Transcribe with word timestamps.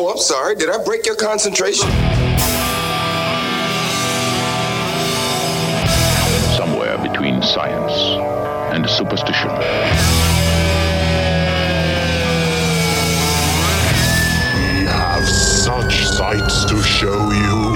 Oh, 0.00 0.08
I'm 0.10 0.18
sorry. 0.18 0.54
Did 0.54 0.70
I 0.70 0.80
break 0.84 1.04
your 1.06 1.16
concentration? 1.16 1.88
Somewhere 6.56 6.96
between 6.98 7.42
science 7.42 7.92
and 8.72 8.88
superstition. 8.88 9.50
We 14.54 14.86
have 14.86 15.28
such 15.28 16.06
sights 16.06 16.64
to 16.66 16.80
show 16.80 17.32
you. 17.32 17.74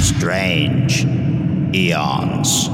Strange 0.00 1.06
Aeons. 1.74 2.69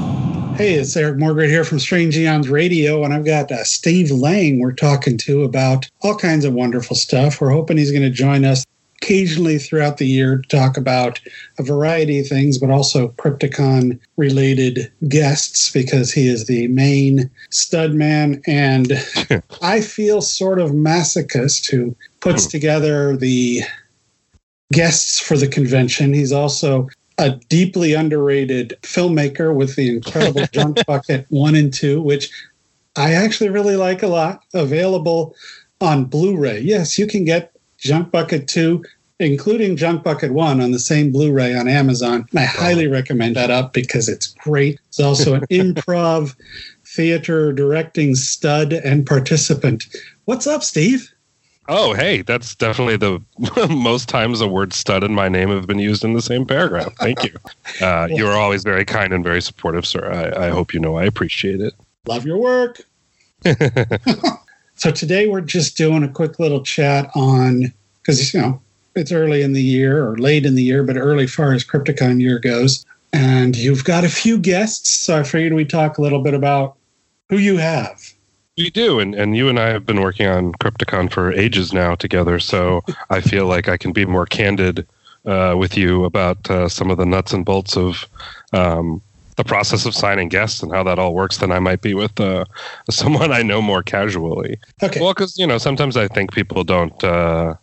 Hey, 0.57 0.73
it's 0.73 0.97
Eric 0.97 1.17
Morgret 1.17 1.49
here 1.49 1.63
from 1.63 1.77
Strange 1.77 2.17
Aeons 2.17 2.49
Radio, 2.49 3.03
and 3.03 3.13
I've 3.13 3.25
got 3.25 3.51
uh, 3.51 3.63
Steve 3.63 4.09
Lange 4.09 4.59
we're 4.59 4.71
talking 4.71 5.15
to 5.19 5.43
about 5.43 5.87
all 6.01 6.15
kinds 6.15 6.45
of 6.45 6.53
wonderful 6.53 6.95
stuff. 6.95 7.39
We're 7.39 7.51
hoping 7.51 7.77
he's 7.77 7.91
going 7.91 8.01
to 8.01 8.09
join 8.09 8.43
us 8.43 8.65
occasionally 8.95 9.59
throughout 9.59 9.97
the 9.97 10.07
year 10.07 10.37
to 10.37 10.47
talk 10.47 10.75
about 10.75 11.19
a 11.59 11.63
variety 11.63 12.21
of 12.21 12.27
things, 12.27 12.57
but 12.57 12.71
also 12.71 13.09
Crypticon 13.09 13.99
related 14.17 14.91
guests 15.07 15.71
because 15.71 16.11
he 16.11 16.27
is 16.27 16.47
the 16.47 16.67
main 16.69 17.29
stud 17.51 17.93
man. 17.93 18.41
And 18.47 18.93
I 19.61 19.79
feel 19.79 20.23
sort 20.23 20.59
of 20.59 20.71
masochist 20.71 21.69
who 21.69 21.95
puts 22.19 22.47
together 22.47 23.15
the 23.15 23.61
guests 24.73 25.19
for 25.19 25.37
the 25.37 25.47
convention. 25.47 26.15
He's 26.15 26.31
also 26.31 26.89
a 27.17 27.31
deeply 27.49 27.93
underrated 27.93 28.77
filmmaker 28.83 29.53
with 29.53 29.75
the 29.75 29.89
incredible 29.89 30.45
Junk 30.51 30.85
Bucket 30.85 31.25
1 31.29 31.55
and 31.55 31.73
2, 31.73 32.01
which 32.01 32.29
I 32.95 33.13
actually 33.13 33.49
really 33.49 33.75
like 33.75 34.03
a 34.03 34.07
lot. 34.07 34.43
Available 34.53 35.35
on 35.81 36.05
Blu 36.05 36.37
ray. 36.37 36.59
Yes, 36.59 36.97
you 36.97 37.07
can 37.07 37.25
get 37.25 37.51
Junk 37.77 38.11
Bucket 38.11 38.47
2, 38.47 38.83
including 39.19 39.77
Junk 39.77 40.03
Bucket 40.03 40.31
1, 40.31 40.61
on 40.61 40.71
the 40.71 40.79
same 40.79 41.11
Blu 41.11 41.31
ray 41.31 41.55
on 41.55 41.67
Amazon. 41.67 42.27
I 42.35 42.45
highly 42.45 42.87
recommend 42.87 43.35
that 43.35 43.51
up 43.51 43.73
because 43.73 44.09
it's 44.09 44.27
great. 44.27 44.79
It's 44.87 44.99
also 44.99 45.35
an 45.35 45.41
improv 45.51 46.35
theater 46.85 47.51
directing 47.51 48.15
stud 48.15 48.73
and 48.73 49.05
participant. 49.05 49.87
What's 50.25 50.47
up, 50.47 50.63
Steve? 50.63 51.11
Oh, 51.69 51.93
hey, 51.93 52.21
that's 52.21 52.55
definitely 52.55 52.97
the 52.97 53.21
most 53.69 54.07
times 54.07 54.39
the 54.39 54.47
word 54.47 54.73
stud 54.73 55.03
and 55.03 55.15
my 55.15 55.27
name 55.27 55.49
have 55.49 55.67
been 55.67 55.79
used 55.79 56.03
in 56.03 56.13
the 56.13 56.21
same 56.21 56.45
paragraph. 56.45 56.93
Thank 56.95 57.23
you. 57.23 57.31
Uh, 57.81 58.07
you 58.09 58.25
are 58.25 58.35
always 58.35 58.63
very 58.63 58.85
kind 58.85 59.13
and 59.13 59.23
very 59.23 59.41
supportive, 59.41 59.85
sir. 59.85 60.09
I, 60.11 60.47
I 60.47 60.49
hope 60.49 60.73
you 60.73 60.79
know 60.79 60.95
I 60.95 61.03
appreciate 61.03 61.61
it. 61.61 61.73
Love 62.07 62.25
your 62.25 62.37
work. 62.37 62.81
so 64.75 64.89
today 64.89 65.27
we're 65.27 65.41
just 65.41 65.77
doing 65.77 66.01
a 66.01 66.07
quick 66.07 66.39
little 66.39 66.63
chat 66.63 67.11
on 67.13 67.71
because 68.01 68.33
you 68.33 68.41
know 68.41 68.59
it's 68.95 69.11
early 69.11 69.43
in 69.43 69.53
the 69.53 69.61
year 69.61 70.07
or 70.07 70.17
late 70.17 70.45
in 70.45 70.55
the 70.55 70.63
year, 70.63 70.81
but 70.81 70.97
early 70.97 71.27
far 71.27 71.53
as 71.53 71.63
Crypticon 71.63 72.19
year 72.19 72.39
goes. 72.39 72.85
And 73.13 73.55
you've 73.55 73.83
got 73.83 74.03
a 74.03 74.09
few 74.09 74.39
guests, 74.39 74.89
so 74.89 75.19
I 75.19 75.23
figured 75.23 75.53
we'd 75.53 75.69
talk 75.69 75.97
a 75.97 76.01
little 76.01 76.23
bit 76.23 76.33
about 76.33 76.77
who 77.29 77.37
you 77.37 77.57
have. 77.57 78.13
We 78.57 78.71
do, 78.71 78.99
and, 78.99 79.13
and 79.13 79.37
you 79.37 79.49
and 79.49 79.59
I 79.59 79.67
have 79.67 79.85
been 79.85 80.01
working 80.01 80.25
on 80.25 80.53
Crypticon 80.53 81.11
for 81.11 81.31
ages 81.31 81.73
now 81.73 81.93
together, 81.93 82.39
so 82.39 82.83
I 83.09 83.21
feel 83.21 83.45
like 83.45 83.69
I 83.69 83.77
can 83.77 83.91
be 83.91 84.05
more 84.05 84.25
candid 84.25 84.87
uh, 85.25 85.55
with 85.57 85.77
you 85.77 86.05
about 86.05 86.49
uh, 86.49 86.67
some 86.67 86.89
of 86.89 86.97
the 86.97 87.05
nuts 87.05 87.33
and 87.33 87.45
bolts 87.45 87.77
of 87.77 88.07
um, 88.53 89.01
the 89.35 89.43
process 89.43 89.85
of 89.85 89.93
signing 89.93 90.29
guests 90.29 90.63
and 90.63 90.71
how 90.71 90.83
that 90.83 90.97
all 90.97 91.13
works 91.13 91.37
than 91.37 91.51
I 91.51 91.59
might 91.59 91.81
be 91.81 91.93
with 91.93 92.19
uh, 92.19 92.45
someone 92.89 93.31
I 93.31 93.43
know 93.43 93.61
more 93.61 93.83
casually. 93.83 94.57
Okay. 94.81 94.99
Well, 94.99 95.13
because 95.13 95.37
you 95.37 95.45
know 95.45 95.59
sometimes 95.59 95.95
I 95.95 96.07
think 96.07 96.33
people 96.33 96.63
don't 96.63 97.03
uh, 97.03 97.53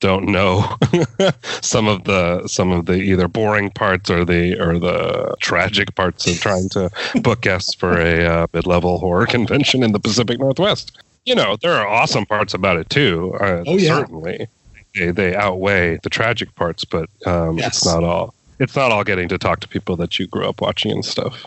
don't 0.00 0.26
know 0.26 0.76
some 1.62 1.86
of 1.88 2.04
the 2.04 2.46
some 2.46 2.70
of 2.72 2.86
the 2.86 2.94
either 2.94 3.28
boring 3.28 3.70
parts 3.70 4.10
or 4.10 4.24
the 4.24 4.58
or 4.60 4.78
the 4.78 5.34
tragic 5.40 5.94
parts 5.94 6.26
of 6.26 6.38
trying 6.40 6.68
to 6.70 6.90
book 7.22 7.40
guests 7.40 7.74
for 7.74 7.98
a 7.98 8.24
uh, 8.24 8.46
mid-level 8.52 8.98
horror 8.98 9.26
convention 9.36 9.82
in 9.82 9.92
the 9.92 10.00
Pacific 10.00 10.38
Northwest. 10.38 10.92
You 11.24 11.34
know, 11.34 11.56
there 11.62 11.72
are 11.72 11.86
awesome 11.86 12.26
parts 12.26 12.52
about 12.52 12.76
it 12.76 12.90
too. 12.90 13.34
Uh, 13.40 13.64
Oh, 13.66 13.76
yeah. 13.78 13.96
certainly, 13.96 14.46
they 14.94 15.10
they 15.10 15.34
outweigh 15.34 15.98
the 16.02 16.10
tragic 16.10 16.54
parts, 16.54 16.84
but 16.84 17.08
um, 17.26 17.56
Yes. 17.56 17.76
it's 17.78 17.86
not 17.86 18.04
all. 18.04 18.34
It's 18.60 18.76
not 18.76 18.92
all 18.92 19.04
getting 19.04 19.28
to 19.28 19.38
talk 19.38 19.60
to 19.60 19.68
people 19.68 19.96
that 19.96 20.18
you 20.18 20.26
grew 20.26 20.46
up 20.48 20.60
watching 20.60 20.92
and 20.92 21.04
stuff. 21.04 21.46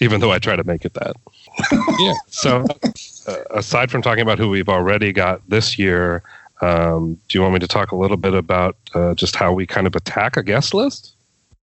Even 0.00 0.20
though 0.20 0.32
I 0.32 0.38
try 0.38 0.56
to 0.56 0.64
make 0.64 0.84
it 0.84 0.94
that. 0.94 1.14
yeah. 2.00 2.14
So, 2.28 2.66
uh, 3.28 3.36
aside 3.50 3.90
from 3.90 4.02
talking 4.02 4.22
about 4.22 4.38
who 4.38 4.48
we've 4.50 4.68
already 4.68 5.12
got 5.12 5.40
this 5.48 5.78
year, 5.78 6.22
um, 6.62 7.18
do 7.28 7.36
you 7.36 7.42
want 7.42 7.54
me 7.54 7.60
to 7.60 7.68
talk 7.68 7.90
a 7.90 7.96
little 7.96 8.16
bit 8.16 8.34
about 8.34 8.76
uh, 8.94 9.14
just 9.14 9.36
how 9.36 9.52
we 9.52 9.66
kind 9.66 9.86
of 9.86 9.94
attack 9.96 10.36
a 10.36 10.42
guest 10.42 10.72
list? 10.72 11.14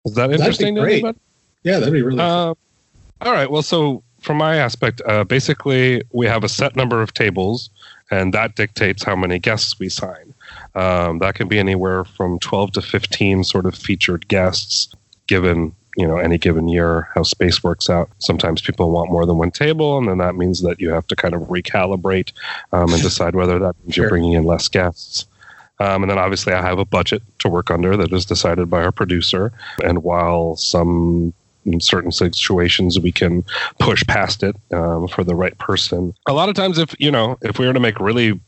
Is 0.04 0.14
that 0.14 0.32
interesting 0.32 0.74
to 0.74 0.82
anybody? 0.82 1.18
Yeah, 1.62 1.78
that'd 1.78 1.94
be 1.94 2.02
really 2.02 2.20
Uh, 2.20 2.54
all 3.20 3.32
right. 3.32 3.48
Well, 3.48 3.62
so 3.62 4.02
from 4.20 4.36
my 4.36 4.56
aspect, 4.56 5.00
uh, 5.06 5.22
basically, 5.22 6.02
we 6.12 6.26
have 6.26 6.42
a 6.42 6.48
set 6.48 6.74
number 6.74 7.00
of 7.00 7.14
tables, 7.14 7.70
and 8.10 8.34
that 8.34 8.56
dictates 8.56 9.04
how 9.04 9.14
many 9.14 9.38
guests 9.38 9.78
we 9.78 9.88
sign. 9.88 10.34
Um, 10.74 11.18
that 11.20 11.36
can 11.36 11.46
be 11.46 11.60
anywhere 11.60 12.04
from 12.04 12.40
12 12.40 12.72
to 12.72 12.82
15 12.82 13.44
sort 13.44 13.66
of 13.66 13.76
featured 13.76 14.26
guests, 14.26 14.92
given 15.28 15.74
you 15.96 16.06
know 16.06 16.16
any 16.16 16.38
given 16.38 16.68
year 16.68 17.08
how 17.14 17.22
space 17.22 17.62
works 17.62 17.90
out. 17.90 18.10
Sometimes 18.18 18.60
people 18.60 18.90
want 18.90 19.10
more 19.10 19.26
than 19.26 19.38
one 19.38 19.50
table, 19.50 19.98
and 19.98 20.08
then 20.08 20.18
that 20.18 20.36
means 20.36 20.62
that 20.62 20.80
you 20.80 20.90
have 20.90 21.06
to 21.08 21.16
kind 21.16 21.34
of 21.34 21.42
recalibrate 21.42 22.32
um, 22.72 22.92
and 22.92 23.02
decide 23.08 23.34
whether 23.34 23.58
that 23.58 23.74
means 23.82 23.94
Sure. 23.94 24.04
you're 24.04 24.10
bringing 24.10 24.32
in 24.32 24.44
less 24.44 24.68
guests. 24.68 25.26
Um, 25.80 26.02
and 26.04 26.10
then 26.10 26.18
obviously, 26.18 26.52
I 26.52 26.62
have 26.62 26.78
a 26.78 26.84
budget 26.84 27.22
to 27.40 27.48
work 27.48 27.70
under 27.70 27.96
that 27.96 28.12
is 28.12 28.24
decided 28.24 28.70
by 28.70 28.82
our 28.84 28.92
producer. 28.92 29.52
And 29.82 30.04
while 30.04 30.54
some 30.56 31.34
in 31.64 31.80
certain 31.80 32.12
situations 32.12 32.98
we 32.98 33.12
can 33.12 33.44
push 33.78 34.04
past 34.06 34.42
it 34.42 34.56
um, 34.72 35.08
for 35.08 35.24
the 35.24 35.34
right 35.34 35.56
person. 35.58 36.14
A 36.26 36.32
lot 36.32 36.48
of 36.48 36.54
times, 36.54 36.78
if 36.78 36.94
you 36.98 37.10
know, 37.10 37.38
if 37.42 37.58
we 37.58 37.66
were 37.66 37.72
to 37.72 37.80
make 37.80 37.98
really 38.00 38.38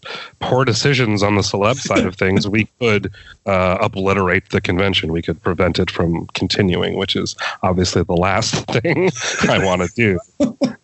poor 0.41 0.65
decisions 0.65 1.23
on 1.23 1.35
the 1.37 1.43
celeb 1.43 1.77
side 1.89 2.07
of 2.07 2.17
things, 2.17 2.49
we 2.49 2.69
could 2.81 3.13
uh, 3.47 3.79
obliterate 3.81 4.51
the 4.51 4.61
convention. 4.61 5.13
We 5.13 5.23
could 5.23 5.43
prevent 5.43 5.79
it 5.79 5.91
from 5.91 6.27
continuing, 6.29 6.97
which 6.97 7.17
is 7.17 7.37
obviously 7.63 8.03
the 8.03 8.17
last 8.17 8.55
thing 8.71 9.11
I 9.49 9.65
want 9.65 9.83
to 9.83 9.89
do. 9.95 10.21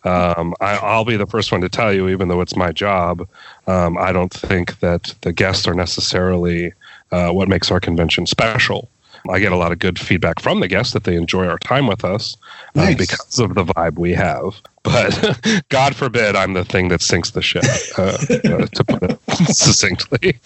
Um, 0.03 0.53
I, 0.61 0.77
I'll 0.77 1.05
be 1.05 1.17
the 1.17 1.27
first 1.27 1.51
one 1.51 1.61
to 1.61 1.69
tell 1.69 1.93
you, 1.93 2.07
even 2.09 2.27
though 2.27 2.41
it's 2.41 2.55
my 2.55 2.71
job. 2.71 3.27
Um, 3.67 3.97
I 3.97 4.11
don't 4.11 4.33
think 4.33 4.79
that 4.79 5.13
the 5.21 5.33
guests 5.33 5.67
are 5.67 5.73
necessarily 5.73 6.73
uh, 7.11 7.31
what 7.31 7.47
makes 7.47 7.71
our 7.71 7.79
convention 7.79 8.25
special. 8.25 8.89
I 9.29 9.39
get 9.39 9.51
a 9.51 9.57
lot 9.57 9.71
of 9.71 9.79
good 9.79 9.99
feedback 9.99 10.39
from 10.39 10.59
the 10.59 10.67
guests 10.67 10.93
that 10.93 11.03
they 11.03 11.15
enjoy 11.15 11.45
our 11.47 11.59
time 11.59 11.87
with 11.87 12.03
us 12.03 12.35
uh, 12.75 12.85
Nice. 12.85 12.97
because 12.97 13.39
of 13.39 13.55
the 13.55 13.63
vibe 13.65 13.97
we 13.97 14.13
have. 14.13 14.59
But 14.83 15.39
God 15.69 15.95
forbid 15.95 16.35
I'm 16.35 16.53
the 16.53 16.65
thing 16.65 16.87
that 16.89 17.01
sinks 17.01 17.31
the 17.31 17.41
ship, 17.41 17.63
uh, 17.97 18.17
uh, 18.29 18.65
to 18.67 18.83
put 18.83 19.03
it 19.03 19.19
succinctly. 19.53 20.39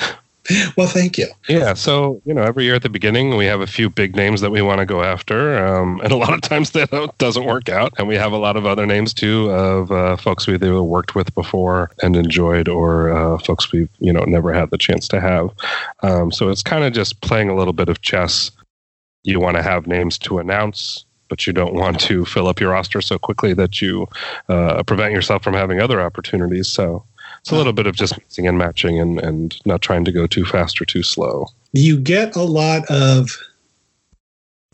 well. 0.78 0.88
Thank 0.88 1.18
you. 1.18 1.28
Yeah, 1.50 1.74
so 1.74 2.22
you 2.25 2.34
know, 2.34 2.44
every 2.44 2.66
year 2.66 2.75
at 2.75 2.84
the 2.84 2.90
beginning, 2.90 3.35
we 3.35 3.46
have 3.46 3.62
a 3.62 3.68
few 3.68 3.90
big 3.90 4.16
names 4.16 4.41
that 4.41 4.52
we 4.52 4.62
want 4.62 4.80
to 4.80 4.85
go 4.85 5.02
after, 5.03 5.58
um, 5.66 6.00
and 6.03 6.12
a 6.12 6.18
lot 6.18 6.34
of 6.34 6.41
times 6.41 6.72
that 6.72 6.91
doesn't 7.18 7.46
work 7.46 7.68
out. 7.69 7.94
And 7.97 8.08
we 8.08 8.16
have 8.16 8.31
a 8.31 8.38
lot 8.38 8.56
of 8.58 8.66
other 8.66 8.85
names 8.85 9.12
too 9.14 9.50
of 9.50 9.91
uh, 9.91 10.18
folks 10.18 10.46
we 10.46 10.53
either 10.56 10.84
worked 10.84 11.16
with 11.16 11.34
before 11.34 11.90
and 12.03 12.16
enjoyed, 12.16 12.68
or 12.68 13.09
uh, 13.09 13.38
folks 13.40 13.72
we've 13.72 13.90
you 14.00 14.14
know 14.14 14.24
never 14.25 14.53
had 14.53 14.69
the 14.69 14.78
chance 14.78 15.08
to 15.08 15.19
have. 15.22 15.50
Um, 16.03 16.31
so 16.31 16.50
it's 16.50 16.62
kind 16.62 16.84
of 16.84 16.94
just 16.94 17.22
playing 17.22 17.50
a 17.50 17.56
little 17.56 17.74
bit 17.74 17.90
of 17.90 18.02
chess. 18.02 18.52
You 19.25 19.40
want 19.40 19.58
to 19.58 19.63
have 19.63 19.88
names 19.88 20.18
to 20.19 20.40
announce, 20.40 21.06
but 21.30 21.46
you 21.46 21.53
don't 21.53 21.74
want 21.74 22.00
to 22.02 22.25
fill 22.25 22.47
up 22.47 22.59
your 22.59 22.72
roster 22.72 23.02
so 23.02 23.18
quickly 23.18 23.53
that 23.53 23.82
you 23.82 24.08
uh, 24.50 24.84
prevent 24.84 25.14
yourself 25.14 25.44
from 25.44 25.53
having 25.53 25.79
other 25.79 26.02
opportunities. 26.02 26.67
So. 26.70 27.03
It's 27.41 27.52
a 27.52 27.55
little 27.55 27.73
bit 27.73 27.85
of 27.85 27.96
just 27.96 28.17
mixing 28.17 28.47
and 28.47 28.58
matching 28.58 29.00
and, 29.00 29.20
and 29.20 29.55
not 29.67 29.84
trying 29.84 30.03
to 30.05 30.11
go 30.11 30.26
too 30.26 30.46
fast 30.46 30.82
or 30.82 30.85
too 30.85 31.03
slow. 31.03 31.47
You 31.73 32.00
get 32.00 32.35
a 32.35 32.41
lot 32.41 32.85
of 32.90 33.38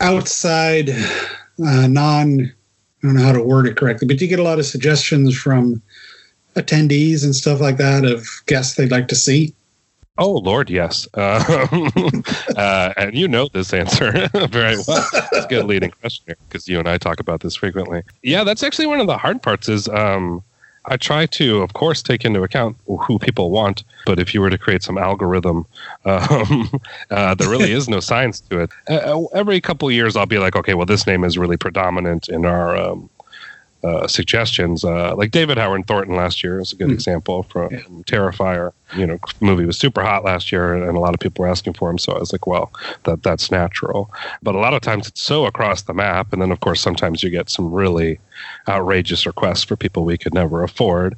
outside, 0.00 0.90
uh, 0.90 1.86
non. 1.86 2.52
I 3.02 3.06
don't 3.06 3.16
know 3.16 3.22
how 3.22 3.32
to 3.32 3.42
word 3.42 3.66
it 3.66 3.76
correctly, 3.76 4.06
but 4.06 4.20
you 4.20 4.26
get 4.28 4.38
a 4.38 4.44
lot 4.44 4.58
of 4.58 4.64
suggestions 4.64 5.36
from 5.36 5.82
attendees 6.54 7.24
and 7.24 7.34
stuff 7.34 7.60
like 7.60 7.76
that 7.78 8.04
of 8.04 8.26
guests 8.46 8.76
they'd 8.76 8.90
like 8.90 9.08
to 9.08 9.16
see. 9.16 9.54
Oh 10.18 10.32
Lord, 10.32 10.68
yes. 10.68 11.08
Um, 11.14 11.90
uh, 12.56 12.92
and 12.96 13.16
you 13.16 13.26
know 13.26 13.48
this 13.48 13.72
answer 13.72 14.28
very 14.48 14.76
well. 14.86 15.06
It's 15.14 15.46
a 15.46 15.48
good 15.48 15.64
leading 15.64 15.90
question 15.90 16.24
here 16.26 16.36
because 16.48 16.68
you 16.68 16.78
and 16.78 16.88
I 16.88 16.98
talk 16.98 17.18
about 17.18 17.40
this 17.40 17.56
frequently. 17.56 18.02
Yeah, 18.22 18.44
that's 18.44 18.62
actually 18.62 18.86
one 18.86 19.00
of 19.00 19.06
the 19.06 19.16
hard 19.16 19.42
parts. 19.42 19.70
Is 19.70 19.88
um, 19.88 20.42
I 20.86 20.96
try 20.96 21.26
to, 21.26 21.62
of 21.62 21.74
course, 21.74 22.02
take 22.02 22.24
into 22.24 22.42
account 22.42 22.76
who 22.86 23.18
people 23.18 23.50
want. 23.50 23.84
But 24.04 24.18
if 24.18 24.34
you 24.34 24.40
were 24.40 24.50
to 24.50 24.58
create 24.58 24.82
some 24.82 24.98
algorithm, 24.98 25.64
um, 26.04 26.70
uh, 27.10 27.34
there 27.34 27.48
really 27.48 27.72
is 27.72 27.88
no 27.88 28.00
science 28.00 28.40
to 28.40 28.60
it. 28.60 28.70
Uh, 28.88 29.24
every 29.34 29.60
couple 29.60 29.90
years, 29.90 30.16
I'll 30.16 30.26
be 30.26 30.38
like, 30.38 30.56
okay, 30.56 30.74
well, 30.74 30.86
this 30.86 31.06
name 31.06 31.24
is 31.24 31.38
really 31.38 31.56
predominant 31.56 32.28
in 32.28 32.44
our 32.44 32.76
um, 32.76 33.08
uh, 33.84 34.06
suggestions. 34.06 34.84
Uh, 34.84 35.14
like 35.16 35.30
David 35.32 35.58
Howard 35.58 35.86
Thornton 35.86 36.14
last 36.14 36.44
year 36.44 36.60
is 36.60 36.72
a 36.72 36.76
good 36.76 36.88
Mm. 36.88 36.94
example 36.94 37.42
from 37.44 37.72
Yeah. 37.72 37.80
Terrifier. 38.06 38.72
You 38.96 39.06
know, 39.06 39.18
movie 39.40 39.64
was 39.64 39.78
super 39.78 40.02
hot 40.02 40.22
last 40.22 40.52
year, 40.52 40.74
and 40.74 40.96
a 40.96 41.00
lot 41.00 41.14
of 41.14 41.20
people 41.20 41.42
were 41.42 41.48
asking 41.48 41.72
for 41.72 41.88
him. 41.90 41.96
So 41.98 42.12
I 42.12 42.18
was 42.18 42.30
like, 42.32 42.46
well, 42.46 42.70
that 43.04 43.22
that's 43.22 43.50
natural. 43.50 44.10
But 44.42 44.54
a 44.54 44.58
lot 44.58 44.74
of 44.74 44.82
times 44.82 45.08
it's 45.08 45.22
so 45.22 45.46
across 45.46 45.82
the 45.82 45.94
map, 45.94 46.32
and 46.32 46.40
then 46.42 46.52
of 46.52 46.60
course 46.60 46.80
sometimes 46.80 47.22
you 47.22 47.30
get 47.30 47.48
some 47.50 47.72
really 47.72 48.18
outrageous 48.68 49.26
requests 49.26 49.64
for 49.64 49.76
people 49.76 50.04
we 50.04 50.18
could 50.18 50.34
never 50.34 50.62
afford. 50.62 51.16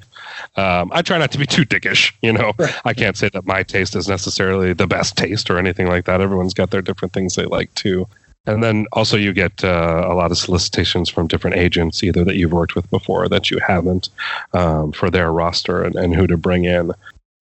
Um, 0.56 0.90
I 0.94 1.02
try 1.02 1.18
not 1.18 1.32
to 1.32 1.38
be 1.38 1.46
too 1.46 1.64
dickish. 1.64 2.12
You 2.22 2.32
know, 2.32 2.52
Right. 2.58 2.74
I 2.84 2.94
can't 2.94 3.16
say 3.16 3.28
that 3.30 3.44
my 3.46 3.62
taste 3.62 3.96
is 3.96 4.08
necessarily 4.08 4.72
the 4.72 4.86
best 4.86 5.16
taste 5.16 5.50
or 5.50 5.58
anything 5.58 5.88
like 5.88 6.04
that. 6.06 6.20
Everyone's 6.20 6.54
got 6.54 6.70
their 6.70 6.82
different 6.82 7.12
things 7.12 7.34
they 7.34 7.44
like 7.46 7.74
too. 7.74 8.06
And 8.46 8.62
then 8.62 8.86
also 8.92 9.16
you 9.16 9.32
get 9.32 9.64
uh, 9.64 10.06
a 10.08 10.14
lot 10.14 10.30
of 10.30 10.38
solicitations 10.38 11.08
from 11.08 11.26
different 11.26 11.56
agents, 11.56 12.02
either 12.02 12.24
that 12.24 12.36
you've 12.36 12.52
worked 12.52 12.74
with 12.74 12.88
before 12.90 13.24
or 13.24 13.28
that 13.28 13.50
you 13.50 13.58
haven't, 13.58 14.10
um, 14.52 14.92
for 14.92 15.10
their 15.10 15.32
roster 15.32 15.82
and, 15.82 15.94
and 15.96 16.14
who 16.14 16.26
to 16.26 16.36
bring 16.36 16.64
in. 16.64 16.92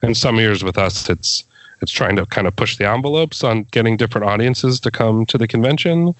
And 0.01 0.15
some 0.15 0.38
years 0.38 0.63
with 0.63 0.77
us, 0.77 1.09
it's 1.09 1.44
it's 1.81 1.91
trying 1.91 2.15
to 2.15 2.25
kind 2.27 2.47
of 2.47 2.55
push 2.55 2.77
the 2.77 2.89
envelopes 2.89 3.44
on 3.44 3.63
getting 3.71 3.97
different 3.97 4.25
audiences 4.25 4.79
to 4.79 4.89
come 4.89 5.25
to 5.25 5.38
the 5.38 5.50
convention. 5.50 6.15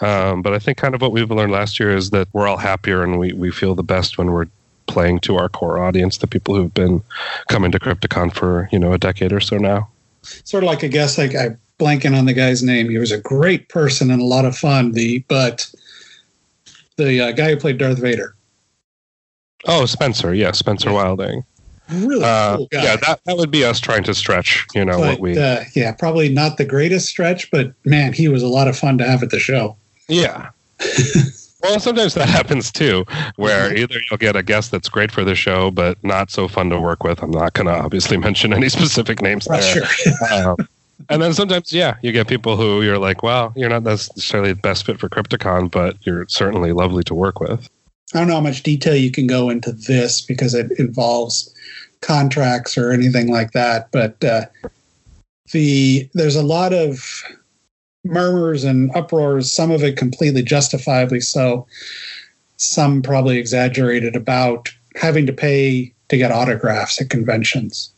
Um, 0.00 0.42
but 0.42 0.54
I 0.54 0.60
think 0.60 0.78
kind 0.78 0.94
of 0.94 1.00
what 1.00 1.10
we've 1.10 1.28
learned 1.28 1.50
last 1.50 1.80
year 1.80 1.90
is 1.90 2.10
that 2.10 2.28
we're 2.32 2.46
all 2.46 2.56
happier 2.56 3.02
and 3.02 3.18
we, 3.18 3.32
we 3.32 3.50
feel 3.50 3.74
the 3.74 3.82
best 3.82 4.16
when 4.16 4.30
we're 4.30 4.46
playing 4.86 5.18
to 5.20 5.36
our 5.36 5.48
core 5.48 5.78
audience, 5.78 6.18
the 6.18 6.28
people 6.28 6.54
who've 6.54 6.72
been 6.72 7.02
coming 7.48 7.72
to 7.72 7.80
Crypticon 7.80 8.32
for 8.32 8.68
you 8.70 8.78
know 8.78 8.92
a 8.92 8.98
decade 8.98 9.32
or 9.32 9.40
so 9.40 9.58
now. 9.58 9.88
Sort 10.22 10.62
of 10.62 10.68
like 10.68 10.84
I 10.84 10.88
guess, 10.88 11.18
like 11.18 11.34
I 11.34 11.56
blanking 11.78 12.16
on 12.16 12.24
the 12.26 12.32
guy's 12.32 12.62
name. 12.62 12.88
He 12.88 12.98
was 12.98 13.12
a 13.12 13.18
great 13.20 13.68
person 13.68 14.10
and 14.10 14.20
a 14.20 14.24
lot 14.24 14.44
of 14.44 14.56
fun. 14.56 14.92
The 14.92 15.24
but 15.28 15.70
the 16.96 17.20
uh, 17.20 17.32
guy 17.32 17.50
who 17.50 17.56
played 17.56 17.78
Darth 17.78 17.98
Vader, 18.00 18.34
Oh, 19.66 19.86
Spencer, 19.86 20.34
yeah, 20.34 20.52
Spencer 20.52 20.92
Wilding. 20.92 21.44
really 21.90 22.24
Uh, 22.24 22.56
cool 22.56 22.68
guy. 22.70 22.82
yeah, 22.84 22.96
that 22.96 23.20
that 23.24 23.36
would 23.36 23.50
be 23.50 23.64
us 23.64 23.80
trying 23.80 24.04
to 24.04 24.14
stretch, 24.14 24.66
you 24.74 24.84
know, 24.84 24.98
what 24.98 25.20
we. 25.20 25.36
uh, 25.38 25.64
yeah, 25.74 25.92
probably 25.92 26.28
not 26.28 26.56
the 26.58 26.64
greatest 26.64 27.06
stretch, 27.08 27.50
but 27.50 27.72
man, 27.84 28.12
he 28.12 28.28
was 28.28 28.42
a 28.42 28.48
lot 28.48 28.68
of 28.68 28.76
fun 28.76 28.98
to 28.98 29.04
have 29.04 29.22
at 29.22 29.30
the 29.30 29.38
show. 29.40 29.76
Yeah. 30.08 30.50
well, 31.62 31.80
sometimes 31.80 32.14
that 32.14 32.28
happens 32.28 32.70
too, 32.70 33.04
where 33.36 33.76
either 33.76 33.96
you'll 34.10 34.18
get 34.18 34.36
a 34.36 34.42
guest 34.42 34.70
that's 34.70 34.88
great 34.88 35.10
for 35.10 35.24
the 35.24 35.34
show, 35.34 35.70
but 35.70 36.02
not 36.04 36.30
so 36.30 36.46
fun 36.48 36.70
to 36.70 36.80
work 36.80 37.02
with. 37.02 37.20
I'm 37.22 37.30
not 37.32 37.52
going 37.54 37.66
to 37.66 37.72
obviously 37.74 38.16
mention 38.28 38.52
any 38.52 38.68
specific 38.68 39.20
names 39.22 39.46
there. 39.46 39.60
sure. 39.84 39.84
Um, 40.32 40.56
and 41.08 41.22
then 41.22 41.32
sometimes, 41.32 41.72
yeah, 41.72 41.96
you 42.02 42.12
get 42.12 42.28
people 42.28 42.56
who 42.56 42.82
you're 42.82 42.98
like, 42.98 43.22
well, 43.22 43.52
you're 43.54 43.68
not 43.68 43.84
necessarily 43.84 44.52
the 44.52 44.60
best 44.60 44.84
fit 44.84 44.98
for 44.98 45.08
Crypticon, 45.08 45.70
but 45.70 45.96
you're 46.04 46.26
certainly 46.28 46.72
lovely 46.72 47.04
to 47.04 47.14
work 47.14 47.40
with. 47.40 47.68
I 48.14 48.18
don't 48.18 48.28
know 48.28 48.34
how 48.34 48.40
much 48.40 48.62
detail 48.62 48.96
you 48.96 49.10
can 49.10 49.26
go 49.26 49.50
into 49.50 49.70
this 49.72 50.20
because 50.20 50.54
it 50.54 50.72
involves 50.78 51.54
contracts 52.00 52.78
or 52.78 52.90
anything 52.90 53.30
like 53.30 53.52
that, 53.52 53.90
but 53.92 54.22
uh, 54.24 54.46
the 55.52 56.08
there's 56.14 56.36
a 56.36 56.42
lot 56.42 56.72
of 56.72 57.22
murmurs 58.04 58.64
and 58.64 58.90
uproars. 58.96 59.52
Some 59.52 59.70
of 59.70 59.82
it 59.82 59.96
completely 59.96 60.42
justifiably 60.42 61.20
so. 61.20 61.66
Some 62.56 63.02
probably 63.02 63.38
exaggerated 63.38 64.16
about 64.16 64.70
having 64.96 65.26
to 65.26 65.32
pay 65.32 65.92
to 66.08 66.16
get 66.16 66.32
autographs 66.32 67.00
at 67.00 67.10
conventions. 67.10 67.92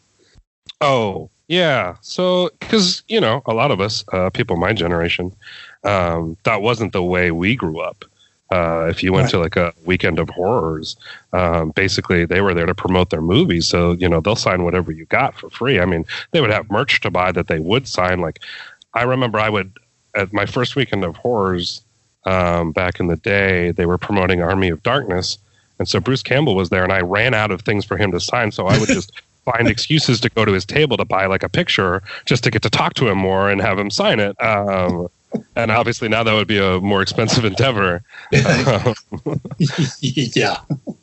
Oh, 0.81 1.31
yeah. 1.51 1.97
So, 2.01 2.51
because, 2.61 3.03
you 3.09 3.21
know, 3.21 3.43
a 3.45 3.53
lot 3.53 3.73
of 3.73 3.81
us, 3.81 4.05
uh, 4.13 4.31
people 4.31 4.57
my 4.57 4.73
generation, 4.73 5.33
um, 5.83 6.37
that 6.45 6.63
wasn't 6.63 6.93
the 6.93 7.03
way 7.03 7.33
we 7.33 7.57
grew 7.57 7.81
up. 7.81 8.05
Uh, 8.53 8.87
if 8.89 9.03
you 9.03 9.13
went 9.13 9.25
Right. 9.25 9.31
to 9.33 9.39
like 9.39 9.57
a 9.57 9.73
weekend 9.85 10.21
of 10.21 10.29
horrors, 10.31 10.97
um, 11.33 11.71
basically 11.71 12.25
they 12.25 12.41
were 12.41 12.55
there 12.55 12.67
to 12.67 12.75
promote 12.75 13.11
their 13.11 13.21
movies. 13.21 13.67
So, 13.67 13.93
you 13.93 14.09
know, 14.09 14.21
they'll 14.21 14.37
sign 14.37 14.63
whatever 14.63 14.93
you 14.93 15.07
got 15.07 15.35
for 15.37 15.51
free. 15.51 15.81
I 15.81 15.87
mean, 15.87 16.05
they 16.31 16.41
would 16.41 16.51
have 16.53 16.71
merch 16.71 17.01
to 17.01 17.11
buy 17.11 17.33
that 17.33 17.49
they 17.49 17.59
would 17.59 17.89
sign. 17.89 18.21
Like, 18.21 18.39
I 18.95 19.03
remember 19.03 19.39
I 19.41 19.49
would, 19.49 19.73
at 20.15 20.33
my 20.33 20.47
first 20.47 20.77
weekend 20.77 21.05
of 21.05 21.17
horrors 21.17 21.81
um, 22.27 22.71
back 22.71 23.01
in 23.01 23.09
the 23.09 23.17
day, 23.17 23.73
they 23.73 23.87
were 23.87 23.99
promoting 23.99 24.41
Army 24.41 24.69
of 24.69 24.83
Darkness. 24.85 25.39
And 25.81 25.89
so 25.89 25.99
Bruce 25.99 26.23
Campbell 26.23 26.55
was 26.55 26.69
there, 26.69 26.85
and 26.85 26.93
I 26.93 27.01
ran 27.01 27.35
out 27.35 27.51
of 27.51 27.63
things 27.63 27.85
for 27.85 27.97
him 27.97 28.13
to 28.13 28.21
sign. 28.21 28.53
So 28.53 28.67
I 28.67 28.79
would 28.79 28.89
just 28.99 29.11
find 29.45 29.69
excuses 29.69 30.21
to 30.21 30.31
go 30.31 30.45
to 30.45 30.53
his 30.53 30.65
table 30.65 30.97
to 30.97 31.05
buy 31.05 31.27
like 31.27 31.43
a 31.43 31.49
picture 31.49 32.03
just 32.25 32.45
to 32.45 32.51
get 32.51 32.63
to 32.63 32.71
talk 32.71 32.95
to 32.95 33.09
him 33.09 33.19
more 33.19 33.51
and 33.51 33.61
have 33.61 33.79
him 33.79 33.91
sign 33.91 34.21
it. 34.21 34.41
Um, 34.43 35.09
and 35.57 35.71
obviously 35.71 36.09
now 36.09 36.23
that 36.23 36.35
would 36.35 36.49
be 36.49 36.59
a 36.59 36.81
more 36.81 37.03
expensive 37.03 37.45
endeavor. 37.53 38.03
Um, 38.67 38.95
yeah. 40.01 40.61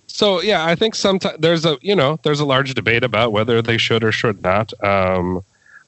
so 0.08 0.42
yeah, 0.42 0.66
I 0.66 0.76
think 0.76 0.96
sometimes 0.96 1.38
there's 1.40 1.66
a 1.66 1.78
you 1.82 1.96
know 1.96 2.20
there's 2.24 2.40
a 2.40 2.46
large 2.46 2.74
debate 2.74 3.04
about 3.04 3.32
whether 3.32 3.62
they 3.62 3.78
should 3.78 4.04
or 4.04 4.12
should 4.12 4.44
not. 4.44 4.74
Um, 4.84 5.44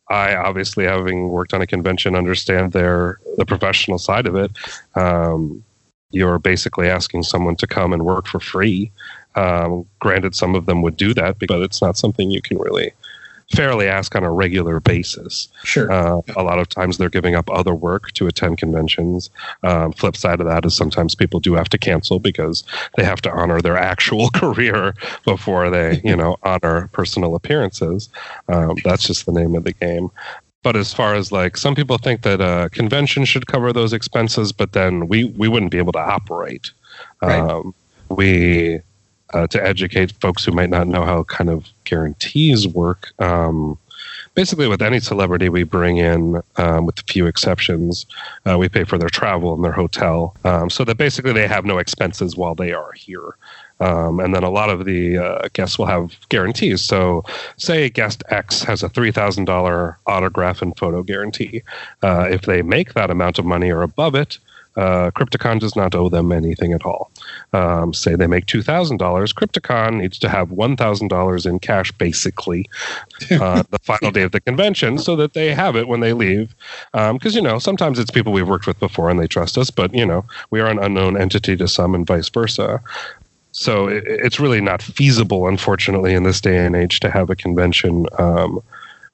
I 0.10 0.36
obviously, 0.36 0.86
having 0.86 1.30
worked 1.30 1.54
on 1.54 1.62
a 1.62 1.68
convention, 1.68 2.16
understand 2.16 2.72
their 2.72 3.20
the 3.38 3.46
professional 3.46 4.00
side 4.00 4.26
of 4.26 4.36
it. 4.36 4.52
Um, 4.96 5.64
you're 6.12 6.40
basically 6.40 6.90
asking 6.90 7.24
someone 7.24 7.56
to 7.58 7.68
come 7.68 7.94
and 7.94 8.06
work 8.06 8.26
for 8.26 8.40
free. 8.40 8.92
Um, 9.40 9.86
granted, 10.00 10.36
some 10.36 10.54
of 10.54 10.66
them 10.66 10.82
would 10.82 10.98
do 10.98 11.14
that, 11.14 11.38
but 11.40 11.62
it's 11.62 11.82
not 11.82 11.98
something 11.98 12.30
you 12.30 12.42
can 12.42 12.58
really 12.58 12.92
fairly 13.56 13.88
ask 13.88 14.16
on 14.16 14.24
a 14.24 14.32
regular 14.32 14.80
basis. 14.80 15.48
Sure. 15.64 15.92
Uh, 15.92 16.22
a 16.36 16.44
lot 16.44 16.60
of 16.60 16.70
times 16.70 16.98
they're 16.98 17.10
giving 17.10 17.36
up 17.36 17.50
other 17.50 17.74
work 17.74 18.12
to 18.12 18.28
attend 18.28 18.58
conventions. 18.58 19.30
Um, 19.64 19.94
flip 19.94 20.16
side 20.16 20.40
of 20.40 20.46
that 20.48 20.66
is 20.66 20.76
sometimes 20.76 21.16
people 21.16 21.40
do 21.40 21.54
have 21.54 21.70
to 21.70 21.78
cancel 21.78 22.20
because 22.20 22.64
they 22.96 23.04
have 23.04 23.22
to 23.22 23.32
honor 23.32 23.62
their 23.62 23.78
actual 23.78 24.30
career 24.34 24.94
before 25.24 25.70
they, 25.70 26.02
you 26.04 26.16
know, 26.16 26.38
honor 26.44 26.90
personal 26.92 27.34
appearances. 27.34 28.10
Um, 28.50 28.76
that's 28.84 29.08
just 29.08 29.26
the 29.26 29.32
name 29.32 29.56
of 29.56 29.64
the 29.64 29.74
game. 29.74 30.12
But 30.62 30.76
as 30.76 30.94
far 30.94 31.16
as 31.16 31.32
like 31.32 31.56
some 31.56 31.74
people 31.74 31.98
think 31.98 32.24
that 32.24 32.42
a 32.42 32.70
convention 32.72 33.24
should 33.24 33.48
cover 33.48 33.72
those 33.72 33.94
expenses, 33.94 34.52
but 34.52 34.74
then 34.74 35.08
we 35.08 35.24
we 35.24 35.48
wouldn't 35.48 35.72
be 35.72 35.78
able 35.78 35.94
to 35.94 36.00
operate. 36.00 36.72
Right. 37.22 37.40
Um, 37.40 37.74
we 38.10 38.82
uh, 39.34 39.48
to 39.48 39.66
educate 39.66 40.12
folks 40.14 40.44
who 40.44 40.52
might 40.52 40.70
not 40.70 40.88
know 40.88 41.06
how 41.06 41.24
kind 41.24 41.50
of 41.50 41.68
guarantees 41.84 42.68
work. 42.68 43.12
Um, 43.20 43.78
basically, 44.36 44.68
with 44.68 44.82
any 44.82 45.00
celebrity 45.00 45.50
we 45.50 45.64
bring 45.64 45.98
in, 45.98 46.42
um, 46.58 46.86
with 46.86 47.00
a 47.00 47.04
few 47.04 47.28
exceptions, 47.28 48.06
uh, 48.50 48.58
we 48.58 48.70
pay 48.70 48.84
for 48.84 48.98
their 48.98 49.10
travel 49.10 49.54
and 49.54 49.64
their 49.64 49.72
hotel, 49.72 50.36
um, 50.44 50.70
so 50.70 50.84
that 50.84 50.98
basically 50.98 51.34
they 51.34 51.48
have 51.48 51.66
no 51.66 51.78
expenses 51.78 52.36
while 52.36 52.56
they 52.56 52.72
are 52.72 52.92
here. 52.94 53.36
Um, 53.82 54.20
and 54.20 54.36
then 54.36 54.44
a 54.44 54.50
lot 54.50 54.70
of 54.70 54.84
the 54.84 55.18
uh, 55.18 55.48
guests 55.54 55.80
will 55.80 55.86
have 55.86 56.18
guarantees. 56.28 56.82
So, 56.82 57.24
say 57.58 57.90
guest 57.90 58.24
X 58.30 58.62
has 58.64 58.84
a 58.84 58.90
$3,000 58.90 59.96
autograph 60.06 60.62
and 60.62 60.78
photo 60.78 61.02
guarantee. 61.02 61.64
Uh, 62.04 62.28
if 62.30 62.42
they 62.42 62.62
make 62.62 62.94
that 62.94 63.10
amount 63.10 63.40
of 63.40 63.46
money 63.46 63.72
or 63.72 63.82
above 63.82 64.16
it, 64.16 64.38
uh, 64.80 65.12
Crypticon 65.12 65.60
does 65.60 65.76
not 65.76 65.94
owe 65.94 66.08
them 66.08 66.32
anything 66.32 66.72
at 66.72 66.86
all. 66.86 67.12
Um, 67.52 67.94
say 67.94 68.16
they 68.16 68.28
make 68.28 68.46
$2,000, 68.46 68.98
Crypticon 68.98 69.98
needs 69.98 70.18
to 70.20 70.30
have 70.30 70.50
$1,000 70.50 71.46
in 71.46 71.60
cash 71.60 71.92
basically 71.92 72.66
uh, 73.32 73.64
the 73.72 73.80
final 73.80 74.10
day 74.12 74.22
of 74.22 74.32
the 74.32 74.40
convention 74.40 74.98
so 74.98 75.18
that 75.18 75.34
they 75.34 75.54
have 75.54 75.76
it 75.76 75.90
when 75.90 76.00
they 76.00 76.14
leave. 76.14 76.56
Because, 76.94 77.36
you 77.36 77.42
know, 77.42 77.60
sometimes 77.60 78.00
it's 78.00 78.10
people 78.10 78.32
we've 78.32 78.48
worked 78.48 78.68
with 78.68 78.80
before 78.80 79.10
and 79.10 79.20
they 79.20 79.28
trust 79.28 79.58
us, 79.58 79.70
but, 79.70 79.94
you 79.94 80.06
know, 80.06 80.24
we 80.50 80.62
are 80.62 80.68
an 80.68 80.80
unknown 80.80 81.20
entity 81.20 81.58
to 81.58 81.68
some 81.68 81.94
and 81.94 82.08
vice 82.08 82.30
versa. 82.30 82.82
So 83.52 83.88
it, 83.88 84.04
it's 84.08 84.40
really 84.40 84.62
not 84.62 84.82
feasible, 84.82 85.50
unfortunately, 85.50 86.14
in 86.14 86.24
this 86.24 86.40
day 86.40 86.66
and 86.66 86.74
age 86.74 87.02
to 87.02 87.10
have 87.10 87.30
a 87.30 87.36
convention 87.36 88.06
um, 88.18 88.62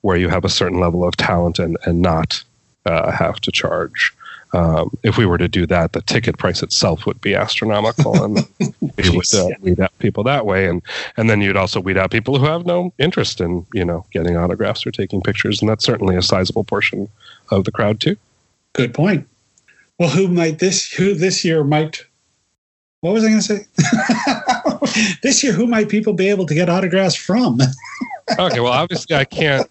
where 0.01 0.17
you 0.17 0.29
have 0.29 0.45
a 0.45 0.49
certain 0.49 0.79
level 0.79 1.03
of 1.03 1.17
talent 1.17 1.57
and, 1.57 1.75
and 1.85 2.03
not 2.03 2.43
uh, 2.85 3.11
have 3.11 3.41
to 3.41 3.51
charge. 3.51 4.13
Um, 4.55 4.97
if 5.03 5.17
we 5.17 5.25
were 5.25 5.37
to 5.37 5.49
do 5.49 5.65
that, 5.65 5.91
the 5.91 6.01
ticket 6.01 6.37
price 6.37 6.63
itself 6.63 7.05
would 7.05 7.19
be 7.19 7.35
astronomical, 7.35 8.23
and 8.23 8.47
we 8.59 9.09
would 9.09 9.35
uh, 9.35 9.49
weed 9.59 9.79
out 9.81 9.97
people 9.99 10.23
that 10.23 10.45
way, 10.45 10.67
and 10.67 10.81
and 11.17 11.29
then 11.29 11.41
you'd 11.41 11.57
also 11.57 11.81
weed 11.81 11.97
out 11.97 12.09
people 12.09 12.39
who 12.39 12.45
have 12.45 12.65
no 12.65 12.93
interest 12.97 13.41
in 13.41 13.65
you 13.73 13.83
know 13.83 14.05
getting 14.11 14.37
autographs 14.37 14.87
or 14.87 14.91
taking 14.91 15.21
pictures, 15.21 15.61
and 15.61 15.69
that's 15.69 15.83
certainly 15.83 16.15
a 16.15 16.21
sizable 16.21 16.63
portion 16.63 17.09
of 17.51 17.65
the 17.65 17.71
crowd 17.71 17.99
too. 17.99 18.15
Good 18.73 18.93
point. 18.93 19.27
Well, 19.99 20.09
who 20.09 20.29
might 20.29 20.59
this 20.59 20.89
who 20.89 21.13
this 21.13 21.43
year 21.43 21.63
might 21.63 22.05
what 23.05 23.13
was 23.13 23.23
I 23.23 23.27
going 23.27 23.41
to 23.41 23.65
say? 24.95 25.17
this 25.21 25.43
year, 25.43 25.53
who 25.53 25.67
might 25.67 25.89
people 25.89 26.13
be 26.13 26.27
able 26.27 26.47
to 26.47 26.55
get 26.55 26.69
autographs 26.69 27.15
from? 27.15 27.59
Okay, 28.39 28.59
well, 28.59 28.73
obviously, 28.73 29.15
I 29.15 29.23
can't. 29.23 29.69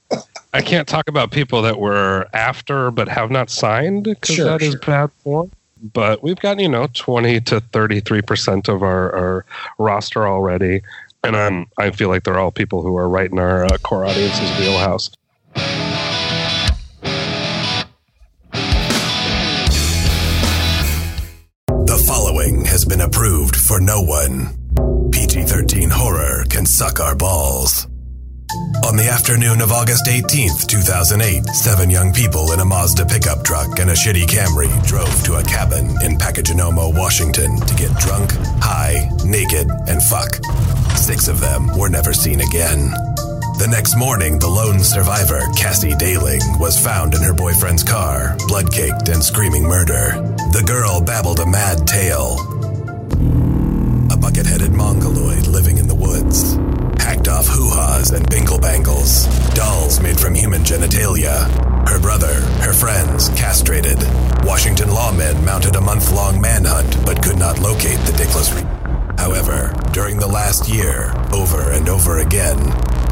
I 0.54 0.62
can't 0.62 0.86
talk 0.86 1.08
about 1.08 1.32
people 1.32 1.62
that 1.62 1.80
were 1.80 2.28
after 2.32 2.92
but 2.92 3.08
have 3.08 3.28
not 3.28 3.50
signed 3.50 4.04
because 4.04 4.36
Sure, 4.36 4.44
that 4.44 4.62
is 4.62 4.70
sure. 4.70 4.80
bad 4.86 5.10
form. 5.24 5.50
But 5.92 6.22
we've 6.22 6.38
got 6.38 6.60
you 6.60 6.68
know 6.68 6.86
twenty 6.94 7.40
to 7.40 7.60
thirty 7.60 7.98
three 7.98 8.22
percent 8.22 8.68
of 8.68 8.84
our, 8.84 9.12
our 9.14 9.44
roster 9.78 10.28
already, 10.28 10.80
and 11.24 11.36
I'm 11.36 11.66
I 11.76 11.90
feel 11.90 12.08
like 12.08 12.22
they're 12.22 12.38
all 12.38 12.52
people 12.52 12.82
who 12.82 12.96
are 12.96 13.08
right 13.08 13.30
in 13.30 13.38
our 13.40 13.64
uh, 13.64 13.78
core 13.78 14.04
audience's 14.06 14.48
wheelhouse. 14.60 15.10
The 21.66 22.04
following 22.06 22.64
has 22.66 22.84
been 22.84 23.00
approved 23.00 23.56
for 23.56 23.80
no 23.80 24.00
one. 24.02 24.56
PG 25.10 25.42
13 25.42 25.90
horror 25.90 26.44
can 26.48 26.64
suck 26.64 27.00
our 27.00 27.16
balls. 27.16 27.88
On 28.84 28.96
the 28.96 29.08
afternoon 29.08 29.60
of 29.60 29.72
August 29.72 30.06
18th, 30.06 30.66
2008, 30.66 31.46
seven 31.46 31.88
young 31.88 32.12
people 32.12 32.52
in 32.52 32.60
a 32.60 32.64
Mazda 32.64 33.06
pickup 33.06 33.42
truck 33.42 33.78
and 33.78 33.90
a 33.90 33.94
shitty 33.94 34.24
Camry 34.24 34.68
drove 34.86 35.22
to 35.24 35.36
a 35.36 35.42
cabin 35.42 35.90
in 36.02 36.18
Pacagenomo, 36.18 36.94
Washington 36.94 37.56
to 37.60 37.74
get 37.74 37.96
drunk, 37.96 38.32
high, 38.62 39.08
naked, 39.24 39.70
and 39.88 40.02
fuck. 40.02 40.38
Six 40.96 41.28
of 41.28 41.40
them 41.40 41.76
were 41.78 41.88
never 41.88 42.12
seen 42.12 42.40
again. 42.40 42.90
The 43.56 43.68
next 43.70 43.96
morning, 43.96 44.38
the 44.38 44.48
lone 44.48 44.80
survivor, 44.80 45.40
Cassie 45.56 45.94
Daling, 45.94 46.42
was 46.60 46.78
found 46.78 47.14
in 47.14 47.22
her 47.22 47.32
boyfriend's 47.32 47.84
car, 47.84 48.36
blood 48.48 48.70
caked 48.70 49.08
and 49.08 49.22
screaming 49.22 49.62
murder. 49.62 50.12
The 50.52 50.64
girl 50.66 51.00
babbled 51.00 51.40
a 51.40 51.46
mad 51.46 51.86
tale. 51.86 52.36
A 54.12 54.16
bucket 54.16 54.44
headed 54.44 54.72
mongoloid 54.72 55.46
living 55.46 55.78
in 55.78 55.88
the 55.88 55.94
woods. 55.94 56.73
Off 57.28 57.46
hoo 57.46 57.70
ha's 57.70 58.10
and 58.10 58.28
bingle 58.28 58.58
bangles. 58.58 59.26
Dolls 59.54 60.00
made 60.00 60.18
from 60.18 60.34
human 60.34 60.62
genitalia. 60.62 61.48
Her 61.88 61.98
brother, 62.00 62.34
her 62.62 62.72
friends, 62.72 63.28
castrated. 63.30 63.98
Washington 64.44 64.88
lawmen 64.88 65.42
mounted 65.44 65.76
a 65.76 65.80
month 65.80 66.12
long 66.12 66.40
manhunt 66.40 67.04
but 67.06 67.22
could 67.22 67.38
not 67.38 67.60
locate 67.60 67.98
the 68.00 68.12
dickless. 68.12 68.54
Re- 68.54 69.14
However, 69.16 69.72
during 69.92 70.18
the 70.18 70.26
last 70.26 70.68
year, 70.68 71.12
over 71.32 71.70
and 71.70 71.88
over 71.88 72.18
again, 72.18 72.58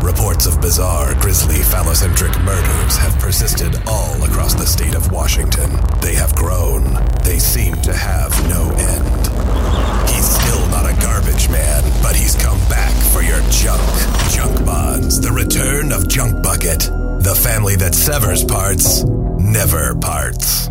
reports 0.03 0.47
of 0.47 0.61
bizarre, 0.61 1.15
grisly, 1.21 1.57
phallocentric 1.57 2.37
murders 2.45 2.97
have 2.99 3.19
persisted 3.19 3.77
all 3.87 4.23
across 4.25 4.55
the 4.55 4.67
state 4.67 4.95
of 4.95 5.11
Washington. 5.11 5.71
They 6.03 6.15
have 6.17 6.35
grown. 6.35 6.85
They 7.25 7.39
seem 7.39 7.75
to 7.83 7.95
have 7.95 8.33
no 8.49 8.71
end. 8.77 9.72
Garbage 11.23 11.49
man, 11.49 11.83
but 12.03 12.17
he's 12.17 12.35
come 12.37 12.59
back 12.69 12.93
for 13.13 13.23
your 13.23 13.41
junk. 13.51 13.83
Junk 14.31 14.65
Bonds, 14.65 15.21
the 15.21 15.31
return 15.31 15.93
of 15.93 16.09
Junk 16.09 16.43
Bucket. 16.43 16.81
The 16.81 17.39
family 17.43 17.77
that 17.77 17.95
severs 17.95 18.45
parts, 18.45 19.05
never 19.05 19.95
parts. 19.97 20.69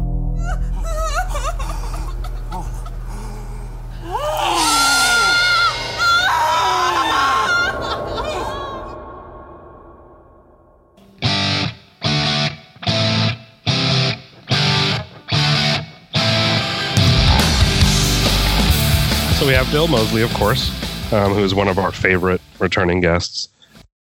We 19.51 19.57
have 19.57 19.69
Bill 19.69 19.89
Moseley, 19.89 20.21
of 20.21 20.33
course, 20.35 20.71
um, 21.11 21.33
who 21.33 21.43
is 21.43 21.53
one 21.53 21.67
of 21.67 21.77
our 21.77 21.91
favorite 21.91 22.39
returning 22.59 23.01
guests. 23.01 23.49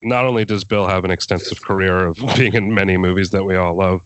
Not 0.02 0.24
only 0.24 0.46
does 0.46 0.64
Bill 0.64 0.88
have 0.88 1.04
an 1.04 1.12
extensive 1.12 1.62
career 1.62 2.06
of 2.08 2.16
being 2.38 2.54
in 2.54 2.74
many 2.74 2.96
movies 2.96 3.32
that 3.32 3.44
we 3.44 3.58
all 3.58 3.74
love, 3.76 4.00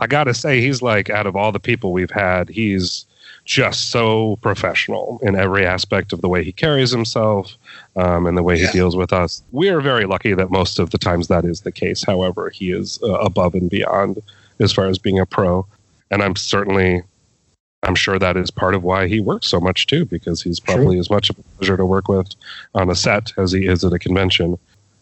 I 0.00 0.06
got 0.06 0.24
to 0.24 0.32
say, 0.32 0.60
he's 0.60 0.82
like, 0.82 1.10
out 1.10 1.26
of 1.26 1.34
all 1.34 1.50
the 1.50 1.58
people 1.58 1.92
we've 1.92 2.12
had, 2.12 2.48
he's 2.48 3.04
just 3.44 3.90
so 3.90 4.36
professional 4.42 5.18
in 5.24 5.34
every 5.34 5.66
aspect 5.66 6.12
of 6.12 6.20
the 6.20 6.28
way 6.28 6.44
he 6.44 6.52
carries 6.52 6.92
himself 6.92 7.56
um, 7.96 8.24
and 8.24 8.38
the 8.38 8.44
way 8.44 8.54
Yeah. 8.56 8.68
he 8.68 8.72
deals 8.74 8.94
with 8.94 9.12
us. 9.12 9.42
We 9.50 9.70
are 9.70 9.80
very 9.80 10.04
lucky 10.04 10.34
that 10.34 10.52
most 10.52 10.78
of 10.78 10.90
the 10.90 10.98
times 10.98 11.26
that 11.26 11.44
is 11.44 11.62
the 11.62 11.72
case. 11.72 12.04
However, 12.04 12.48
he 12.48 12.70
is 12.70 13.00
uh, 13.02 13.14
above 13.14 13.56
and 13.56 13.68
beyond 13.68 14.22
as 14.60 14.72
far 14.72 14.86
as 14.86 14.98
being 14.98 15.18
a 15.18 15.26
pro. 15.26 15.66
And 16.12 16.22
I'm 16.22 16.36
certainly 16.36 17.02
I'm 17.86 17.94
sure 17.94 18.18
that 18.18 18.36
is 18.36 18.50
part 18.50 18.74
of 18.74 18.82
why 18.82 19.06
he 19.06 19.20
works 19.20 19.46
so 19.46 19.60
much 19.60 19.86
too, 19.86 20.04
because 20.04 20.42
he's 20.42 20.60
probably 20.60 20.98
as 20.98 21.08
much 21.08 21.30
of 21.30 21.38
a 21.38 21.42
pleasure 21.42 21.76
to 21.76 21.86
work 21.86 22.08
with 22.08 22.28
on 22.74 22.90
a 22.90 22.94
set 22.94 23.32
as 23.38 23.52
he 23.52 23.66
is 23.66 23.84
at 23.84 23.92
a 23.92 23.98
convention. 23.98 24.58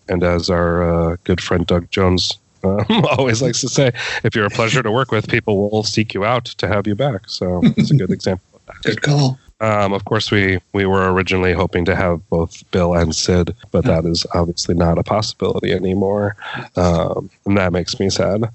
And 0.08 0.22
as 0.22 0.50
our 0.50 0.82
uh, 0.82 1.16
good 1.24 1.42
friend 1.42 1.66
Doug 1.66 1.90
Jones 1.90 2.38
uh, 2.62 2.84
always 3.18 3.42
likes 3.42 3.60
to 3.62 3.68
say, 3.68 3.92
if 4.22 4.34
you're 4.34 4.46
a 4.46 4.50
pleasure 4.50 4.82
to 4.82 4.90
work 4.90 5.10
with, 5.10 5.28
people 5.28 5.70
will 5.70 5.82
seek 5.82 6.14
you 6.14 6.24
out 6.24 6.44
to 6.44 6.68
have 6.68 6.86
you 6.86 6.94
back. 6.94 7.28
So 7.28 7.60
it's 7.76 7.90
a 7.90 7.96
good 7.96 8.10
example 8.18 8.46
of 8.54 8.66
that. 8.66 8.82
Good 8.82 9.02
call. 9.02 9.38
Um, 9.60 9.92
of 9.92 10.04
course, 10.04 10.30
we 10.30 10.58
we 10.72 10.84
were 10.84 11.12
originally 11.12 11.52
hoping 11.52 11.84
to 11.86 11.94
have 11.94 12.28
both 12.28 12.68
Bill 12.70 12.92
and 12.94 13.14
Sid, 13.14 13.54
but 13.70 13.84
that 13.84 14.04
is 14.04 14.26
obviously 14.34 14.74
not 14.74 14.98
a 14.98 15.02
possibility 15.02 15.72
anymore, 15.72 16.36
um, 16.76 17.30
and 17.46 17.56
that 17.56 17.72
makes 17.72 17.98
me 17.98 18.10
sad. 18.10 18.50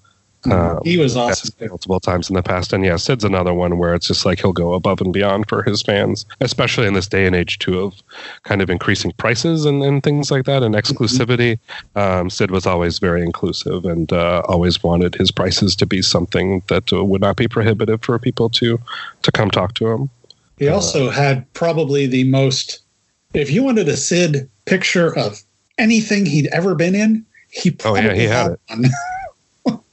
Um, 0.46 0.79
He 0.84 0.98
was 0.98 1.17
awesome. 1.17 1.53
multiple 1.67 2.00
times 2.00 2.29
in 2.29 2.36
the 2.36 2.43
past. 2.43 2.72
And 2.72 2.86
yeah, 2.86 2.96
Sid's 2.96 3.24
another 3.24 3.53
one 3.53 3.77
where 3.77 3.93
it's 3.93 4.08
just 4.08 4.25
like 4.25 4.39
he'll 4.39 4.53
go 4.53 4.74
above 4.74 5.01
and 5.01 5.12
beyond 5.12 5.50
for 5.50 5.63
his 5.63 5.81
fans, 5.81 6.25
especially 6.39 6.88
in 6.88 6.93
this 6.93 7.08
day 7.08 7.25
and 7.25 7.36
age 7.36 7.60
too 7.60 7.79
of 7.79 8.01
kind 8.43 8.62
of 8.62 8.69
increasing 8.69 9.12
prices 9.13 9.65
and, 9.65 9.84
and 9.84 10.01
things 10.01 10.31
like 10.31 10.46
that 10.46 10.63
and 10.63 10.75
exclusivity. 10.75 11.60
Um, 11.96 12.29
Sid 12.29 12.51
was 12.51 12.65
always 12.65 13.00
very 13.00 13.22
inclusive 13.22 13.84
and 13.86 14.12
uh, 14.13 14.41
always 14.48 14.81
wanted 14.81 15.15
his 15.15 15.29
prices 15.31 15.75
to 15.75 15.86
be 15.86 16.01
something 16.01 16.63
that 16.67 16.93
uh, 16.93 17.03
would 17.03 17.22
not 17.22 17.36
be 17.36 17.48
prohibitive 17.48 18.01
for 18.03 18.17
people 18.17 18.50
to 18.51 18.79
to 19.24 19.31
come 19.31 19.51
talk 19.51 19.74
to 19.75 19.88
him. 19.88 20.10
He 20.58 20.67
also 20.67 21.10
had 21.10 21.51
probably 21.53 22.05
the 22.05 22.24
most. 22.25 22.79
If 23.34 23.51
you 23.51 23.63
wanted 23.63 23.88
a 23.88 23.96
Sid 23.98 24.50
picture 24.65 25.15
of 25.17 25.41
anything 25.77 26.25
he'd 26.25 26.48
ever 26.48 26.75
been 26.75 26.96
in, 26.96 27.25
he 27.51 27.72
Oh, 27.72 27.75
probably 27.79 28.03
yeah, 28.05 28.13
he 28.13 28.24
had 28.24 28.51
it. 28.51 28.60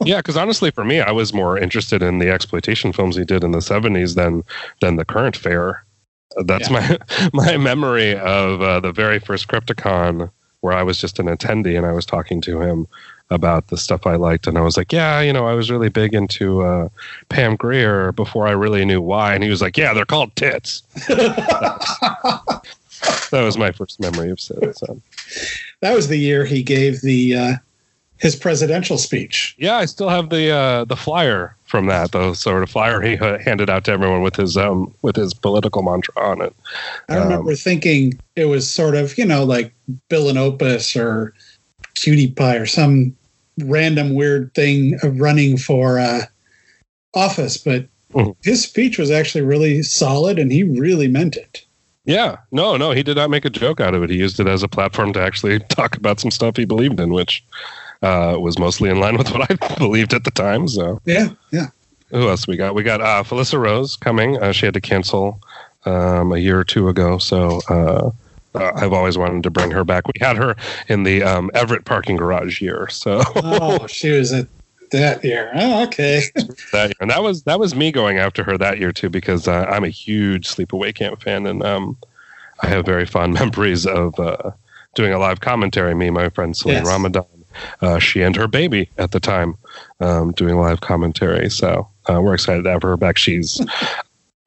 yeah, 0.05 0.19
because 0.19 0.37
honestly, 0.37 0.71
for 0.71 0.85
me, 0.85 1.01
I 1.01 1.11
was 1.11 1.33
more 1.33 1.59
interested 1.59 2.03
in 2.03 2.19
the 2.19 2.31
exploitation 2.31 2.93
films 2.93 3.17
he 3.17 3.25
did 3.25 3.43
in 3.43 3.53
the 3.53 3.59
'70s 3.59 4.15
than 4.15 4.43
than 4.81 4.97
the 4.97 5.05
current 5.05 5.37
fare. 5.37 5.85
Uh, 6.37 6.43
That's 6.45 6.71
my 6.71 6.99
my 7.33 7.57
memory 7.57 8.17
of 8.17 8.61
uh, 8.63 8.81
the 8.81 8.93
very 8.93 9.19
first 9.19 9.49
Crypticon, 9.49 10.31
where 10.61 10.73
I 10.73 10.83
was 10.83 10.99
just 10.99 11.19
an 11.19 11.27
attendee 11.27 11.77
and 11.77 11.87
I 11.87 11.93
was 11.93 12.07
talking 12.07 12.41
to 12.43 12.61
him 12.61 12.87
about 13.31 13.69
the 13.69 13.77
stuff 13.77 14.07
I 14.07 14.15
liked, 14.15 14.47
and 14.47 14.57
I 14.57 14.61
was 14.61 14.77
like, 14.77 14.93
"Yeah, 14.93 15.21
you 15.21 15.33
know, 15.33 15.47
I 15.47 15.55
was 15.55 15.71
really 15.71 15.89
big 15.89 16.15
into 16.15 16.63
uh, 16.63 16.89
Pam 17.29 17.57
Grier 17.57 18.13
before 18.13 18.47
I 18.47 18.53
really 18.53 18.85
knew 18.85 19.01
why," 19.01 19.35
and 19.35 19.43
he 19.43 19.51
was 19.51 19.61
like, 19.61 19.77
"Yeah, 19.77 19.93
they're 19.93 20.05
called 20.05 20.35
tits." 20.37 20.83
that 21.09 22.63
was 23.33 23.59
my 23.59 23.73
first 23.73 23.99
memory 24.01 24.31
of 24.31 24.41
Sid. 24.41 24.77
So. 24.77 25.01
That 25.81 25.95
was 25.95 26.09
the 26.09 26.19
year 26.19 26.45
he 26.45 26.63
gave 26.63 27.01
the 27.01 27.35
uh, 27.35 27.55
his 28.19 28.35
presidential 28.37 28.99
speech. 28.99 29.55
Yeah, 29.59 29.77
I 29.77 29.85
still 29.85 30.09
have 30.09 30.31
the 30.31 30.51
uh, 30.51 30.85
the 30.85 30.97
flyer 30.97 31.55
from 31.65 31.87
that, 31.87 32.13
the 32.13 32.35
sort 32.35 32.63
of 32.63 32.71
flyer 32.71 33.01
he 33.01 33.17
handed 33.17 33.69
out 33.69 33.85
to 33.85 33.93
everyone 33.93 34.23
with 34.23 34.37
his 34.37 34.57
um 34.57 34.95
with 35.03 35.17
his 35.17 35.35
political 35.35 35.83
mantra 35.83 36.15
on 36.17 36.41
it. 36.41 36.55
I 37.09 37.17
remember 37.17 37.51
Um, 37.51 37.57
thinking 37.57 38.19
it 38.37 38.47
was 38.47 38.71
sort 38.71 38.95
of, 38.95 39.17
you 39.19 39.25
know, 39.25 39.45
like 39.45 39.73
Bill 40.09 40.29
and 40.29 40.39
Opus 40.39 40.97
or 40.97 41.35
Cutie 41.95 42.31
Pie 42.31 42.57
or 42.57 42.67
some 42.67 43.15
random 43.65 44.15
weird 44.15 44.55
thing 44.55 44.99
of 45.03 45.21
running 45.21 45.57
for 45.57 45.99
uh, 45.99 46.23
office, 47.15 47.57
but 47.57 47.87
Mhm. 48.15 48.35
his 48.43 48.63
speech 48.63 48.99
was 48.99 49.11
actually 49.11 49.43
really 49.43 49.83
solid 49.83 50.39
and 50.39 50.53
he 50.53 50.63
really 50.63 51.09
meant 51.09 51.37
it. 51.37 51.65
Yeah, 52.05 52.37
no, 52.53 52.77
no, 52.77 52.93
he 52.93 53.03
did 53.03 53.17
not 53.17 53.31
make 53.31 53.45
a 53.45 53.51
joke 53.51 53.81
out 53.81 53.95
of 53.95 54.03
it. 54.05 54.11
He 54.11 54.17
used 54.17 54.39
it 54.39 54.47
as 54.47 54.63
a 54.63 54.69
platform 54.69 55.13
to 55.15 55.21
actually 55.21 55.59
talk 55.69 55.97
about 55.97 56.21
some 56.21 56.31
stuff 56.31 56.57
he 56.57 56.65
believed 56.65 57.01
in, 57.01 57.13
which 57.13 57.43
uh, 58.03 58.37
was 58.39 58.59
mostly 58.59 58.91
in 58.91 59.01
line 59.01 59.17
with 59.17 59.31
what 59.33 59.51
I 59.51 59.75
believed 59.79 60.15
at 60.15 60.25
the 60.25 60.31
time. 60.31 60.69
So, 60.69 61.01
Yeah, 61.05 61.29
yeah. 61.53 61.67
who 62.11 62.29
else 62.29 62.47
we 62.47 62.57
got? 62.57 62.75
We 62.75 62.83
got 62.83 63.01
uh, 63.01 63.23
Felissa 63.23 63.59
Rose 63.59 63.97
coming. 63.97 64.41
Uh, 64.43 64.53
she 64.53 64.67
had 64.67 64.75
to 64.75 64.81
cancel 64.81 65.41
um, 65.85 66.33
a 66.33 66.39
year 66.39 66.59
or 66.59 66.65
two 66.65 66.89
ago, 66.89 67.19
so. 67.19 67.61
Uh, 67.69 68.11
uh, 68.55 68.73
I've 68.75 68.95
always 68.95 69.19
wanted 69.19 69.43
to 69.43 69.51
bring 69.51 69.71
her 69.73 69.85
back. 69.85 70.07
We 70.09 70.15
had 70.19 70.39
her 70.39 70.57
in 70.89 71.03
the 71.03 71.23
um, 71.23 71.51
Everett 71.53 71.85
parking 71.85 72.17
garage 72.17 72.63
year, 72.63 72.89
so 72.89 73.21
Oh, 73.37 73.87
she 73.87 74.09
was 74.09 74.33
at 74.33 74.47
that 74.93 75.23
year. 75.23 75.51
Oh, 75.55 75.83
okay. 75.85 76.23
that 76.73 76.87
year. 76.87 76.95
and 76.99 77.11
that 77.11 77.23
was 77.23 77.43
that 77.43 77.61
was 77.61 77.75
me 77.75 77.93
going 77.93 78.17
after 78.17 78.43
her 78.45 78.57
that 78.57 78.79
year 78.79 78.93
too 78.93 79.11
because 79.11 79.47
uh, 79.47 79.67
I'm 79.69 79.85
a 79.85 79.91
huge 79.91 80.49
Sleepaway 80.49 80.95
Camp 80.95 81.21
fan 81.23 81.47
and 81.47 81.63
um, 81.65 81.99
I 82.63 82.69
have 82.69 82.87
very 82.87 83.05
fond 83.05 83.35
memories 83.39 83.87
of 83.87 84.19
uh, 84.19 84.53
doing 84.95 85.13
a 85.13 85.19
live 85.19 85.41
commentary. 85.41 85.95
Me, 85.95 86.09
my 86.09 86.31
friend 86.31 86.57
Celine 86.57 86.77
Yes. 86.79 86.87
Ramadan, 86.87 87.27
uh, 87.81 87.99
she 87.99 88.23
and 88.23 88.37
her 88.37 88.49
baby 88.49 88.89
at 88.99 89.13
the 89.13 89.21
time 89.21 89.57
um, 90.01 90.33
doing 90.33 90.57
live 90.57 90.81
commentary. 90.81 91.51
So 91.51 91.89
uh, 92.09 92.21
we're 92.23 92.35
excited 92.35 92.65
to 92.65 92.71
have 92.71 92.83
her 92.83 92.97
back. 92.97 93.17
She's 93.19 93.61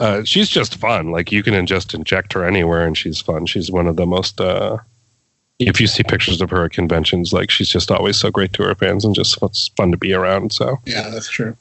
uh, 0.00 0.24
she's 0.24 0.48
just 0.48 0.76
fun. 0.76 1.10
Like 1.12 1.30
you 1.32 1.42
can 1.42 1.66
just 1.66 1.94
inject 1.94 2.32
her 2.32 2.44
anywhere, 2.44 2.86
and 2.86 2.96
she's 2.96 3.20
fun. 3.20 3.46
She's 3.46 3.70
one 3.70 3.86
of 3.86 3.96
the 3.96 4.06
most. 4.06 4.40
Uh, 4.40 4.78
if 5.58 5.80
you 5.80 5.86
see 5.86 6.02
pictures 6.02 6.42
of 6.42 6.50
her 6.50 6.64
at 6.66 6.72
conventions, 6.72 7.32
like 7.32 7.50
she's 7.50 7.68
just 7.68 7.90
always 7.90 8.16
so 8.18 8.30
great 8.30 8.52
to 8.54 8.62
her 8.62 8.74
fans 8.74 9.04
and 9.06 9.14
just 9.14 9.38
it's 9.42 9.68
fun 9.68 9.90
to 9.90 9.96
be 9.96 10.12
around. 10.12 10.52
So 10.52 10.76
Yeah, 10.84 11.08
that's 11.08 11.30
true. 11.30 11.56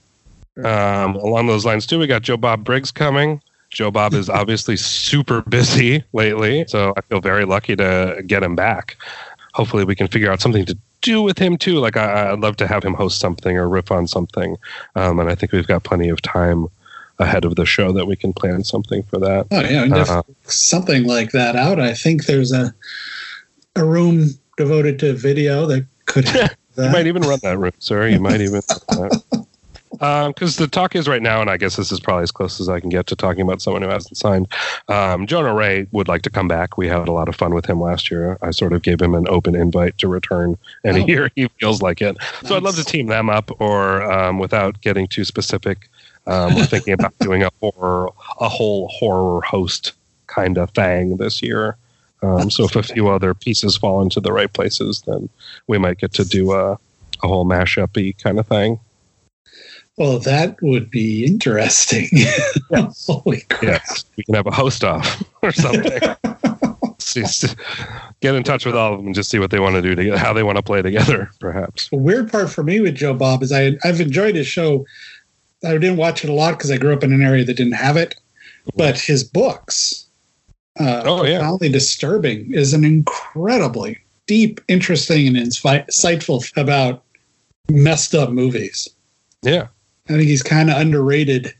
um, 0.65 1.15
along 1.15 1.47
those 1.47 1.65
lines 1.65 1.85
too, 1.85 1.99
we 1.99 2.07
got 2.07 2.21
Joe 2.21 2.35
Bob 2.37 2.63
Briggs 2.65 2.91
coming. 2.91 3.41
Joe 3.69 3.91
Bob 3.91 4.13
is 4.13 4.29
obviously 4.41 4.75
super 4.75 5.41
busy 5.43 6.03
lately, 6.11 6.65
so 6.67 6.93
I 6.97 7.01
feel 7.01 7.21
very 7.21 7.45
lucky 7.45 7.75
to 7.77 8.21
get 8.27 8.43
him 8.43 8.55
back. 8.55 8.97
Hopefully, 9.55 9.85
we 9.85 9.95
can 9.95 10.07
figure 10.07 10.29
out 10.29 10.41
something 10.41 10.65
to 10.65 10.77
do 11.01 11.21
with 11.21 11.39
him 11.39 11.57
too. 11.57 11.79
Like 11.79 11.95
I, 11.95 12.31
I'd 12.31 12.39
love 12.39 12.57
to 12.57 12.67
have 12.67 12.83
him 12.83 12.93
host 12.93 13.19
something 13.19 13.57
or 13.57 13.69
riff 13.69 13.89
on 13.89 14.05
something, 14.05 14.57
um, 14.95 15.19
and 15.19 15.29
I 15.29 15.35
think 15.35 15.53
we've 15.53 15.65
got 15.65 15.83
plenty 15.83 16.09
of 16.09 16.21
time 16.21 16.67
ahead 17.19 17.45
of 17.45 17.55
the 17.55 17.65
show 17.65 17.93
that 17.93 18.05
we 18.05 18.17
can 18.17 18.33
plan 18.33 18.65
something 18.65 19.01
for 19.03 19.17
that. 19.19 19.47
Oh 19.51 19.61
yeah, 19.61 19.87
Uh, 19.93 20.23
something 20.43 21.05
like 21.05 21.31
that 21.31 21.55
out. 21.55 21.79
I 21.79 21.93
think 21.93 22.25
there's 22.25 22.51
a 22.51 22.75
a 23.77 23.85
room 23.85 24.27
devoted 24.57 24.99
to 24.99 25.13
video 25.13 25.65
that 25.67 25.85
could 26.05 26.27
You 26.77 26.89
might 26.89 27.07
even 27.07 27.21
run 27.21 27.39
that 27.43 27.57
room, 27.57 27.71
sir. 27.79 28.07
You 28.07 28.19
might 28.19 28.41
even. 28.41 28.61
Because 29.97 30.57
the 30.57 30.67
talk 30.67 30.95
is 30.95 31.07
right 31.07 31.21
now, 31.21 31.41
and 31.41 31.49
I 31.49 31.57
guess 31.57 31.75
this 31.75 31.91
is 31.91 31.99
probably 31.99 32.23
as 32.23 32.31
close 32.31 32.59
as 32.59 32.69
I 32.69 32.79
can 32.79 32.89
get 32.89 33.07
to 33.07 33.15
talking 33.15 33.41
about 33.41 33.61
someone 33.61 33.81
who 33.81 33.89
hasn't 33.89 34.17
signed. 34.17 34.47
Um, 34.87 35.25
Jonah 35.27 35.53
Ray 35.53 35.87
would 35.91 36.07
like 36.07 36.21
to 36.23 36.29
come 36.29 36.47
back. 36.47 36.77
We 36.77 36.87
had 36.87 37.07
a 37.07 37.11
lot 37.11 37.27
of 37.29 37.35
fun 37.35 37.53
with 37.53 37.65
him 37.65 37.79
last 37.81 38.11
year. 38.11 38.37
I 38.41 38.51
sort 38.51 38.73
of 38.73 38.81
gave 38.81 39.01
him 39.01 39.13
an 39.15 39.27
open 39.27 39.55
invite 39.55 39.97
to 39.99 40.07
return 40.07 40.57
any 40.83 41.03
Oh. 41.03 41.07
year 41.07 41.31
he 41.35 41.47
feels 41.59 41.81
like 41.81 42.01
it. 42.01 42.17
So 42.45 42.55
I'd 42.55 42.63
love 42.63 42.75
to 42.75 42.83
team 42.83 43.07
them 43.07 43.29
up, 43.29 43.51
or 43.59 44.03
um, 44.03 44.39
without 44.39 44.79
getting 44.81 45.07
too 45.07 45.23
specific, 45.25 45.89
um, 46.27 46.55
we're 46.55 46.65
thinking 46.65 46.93
about 46.93 47.13
doing 47.19 47.43
a 47.43 47.49
horror, 47.61 48.09
a 48.39 48.49
whole 48.49 48.87
horror 48.89 49.41
host 49.41 49.93
kind 50.27 50.57
of 50.57 50.71
thing 50.71 51.17
this 51.17 51.41
year. 51.41 51.77
Um, 52.23 52.49
so 52.49 52.63
if 52.63 52.75
a 52.75 52.81
few 52.81 53.07
other 53.09 53.33
pieces 53.35 53.77
fall 53.77 54.01
into 54.01 54.19
the 54.19 54.33
right 54.33 54.51
places, 54.51 55.03
then 55.05 55.29
we 55.67 55.77
might 55.77 55.99
get 55.99 56.11
to 56.13 56.25
do 56.25 56.53
a, 56.53 56.71
a 56.71 57.27
whole 57.27 57.45
mashup-y 57.45 58.13
kind 58.21 58.39
of 58.39 58.47
thing. 58.47 58.79
Well, 59.97 60.19
that 60.19 60.61
would 60.61 60.91
be 60.91 61.25
interesting. 61.25 62.09
Holy 63.07 63.41
crap! 63.49 63.63
Yes, 63.63 64.05
we 64.17 64.23
can 64.25 64.35
have 64.35 64.45
a 64.47 64.51
host 64.51 64.83
off 64.83 65.23
or 65.41 65.51
something. 65.53 65.99
Get 68.21 68.35
in 68.35 68.43
touch 68.43 68.65
with 68.65 68.75
all 68.75 68.93
of 68.93 68.99
them 68.99 69.05
and 69.07 69.15
just 69.15 69.29
see 69.29 69.39
what 69.39 69.51
they 69.51 69.59
want 69.59 69.75
to 69.75 69.81
do 69.81 69.95
together, 69.95 70.17
how 70.17 70.33
they 70.33 70.43
want 70.43 70.57
to 70.57 70.63
play 70.63 70.81
together, 70.81 71.29
perhaps. 71.39 71.87
The 71.89 71.97
weird 71.97 72.29
part 72.29 72.49
for 72.49 72.61
me 72.63 72.81
with 72.81 72.95
Joe 72.95 73.13
Bob 73.13 73.41
is 73.41 73.51
I 73.53 73.77
I've 73.85 74.01
enjoyed 74.01 74.35
his 74.35 74.47
show. 74.47 74.85
I 75.63 75.71
didn't 75.73 75.95
watch 75.97 76.23
it 76.25 76.29
a 76.29 76.33
lot 76.33 76.51
because 76.57 76.71
I 76.71 76.77
grew 76.77 76.93
up 76.93 77.03
in 77.03 77.13
an 77.13 77.21
area 77.21 77.45
that 77.45 77.55
didn't 77.55 77.73
have 77.73 77.95
it, 77.95 78.15
but 78.75 78.99
his 78.99 79.23
books, 79.23 80.05
uh, 80.79 81.03
Oh, 81.05 81.23
yeah. 81.23 81.37
profoundly 81.39 81.69
disturbing, 81.69 82.53
is 82.53 82.73
an 82.73 82.83
incredibly 82.83 83.97
deep, 84.27 84.59
interesting, 84.67 85.27
and 85.27 85.37
insightful 85.37 86.45
about 86.57 87.03
messed 87.69 88.13
up 88.13 88.29
movies. 88.31 88.89
Yeah. 89.41 89.67
I 90.07 90.13
think 90.13 90.23
he's 90.23 90.43
kind 90.43 90.69
of 90.69 90.77
underrated. 90.77 91.53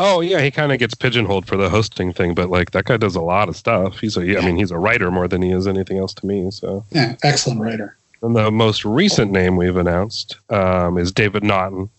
Oh 0.00 0.20
yeah, 0.20 0.40
he 0.40 0.50
kind 0.52 0.70
of 0.72 0.78
gets 0.78 0.94
pigeonholed 0.94 1.46
for 1.46 1.56
the 1.56 1.68
hosting 1.68 2.12
thing, 2.12 2.32
but 2.34 2.48
like 2.50 2.70
that 2.70 2.84
guy 2.84 2.96
does 2.96 3.16
a 3.16 3.20
lot 3.20 3.48
of 3.48 3.56
stuff. 3.56 3.98
He's 3.98 4.16
a, 4.16 4.38
I 4.38 4.44
mean, 4.44 4.56
he's 4.56 4.70
a 4.70 4.78
writer 4.78 5.10
more 5.10 5.26
than 5.26 5.42
he 5.42 5.50
is 5.50 5.66
anything 5.66 5.98
else 5.98 6.14
to 6.14 6.26
me. 6.26 6.50
So, 6.52 6.84
Yeah, 6.92 7.16
excellent 7.24 7.60
writer. 7.60 7.96
and 8.22 8.36
the 8.36 8.50
most 8.52 8.84
recent 8.84 9.32
name 9.32 9.56
we've 9.56 9.76
announced 9.76 10.36
um, 10.50 10.98
is 10.98 11.10
David 11.12 11.42
Naughton. 11.42 11.90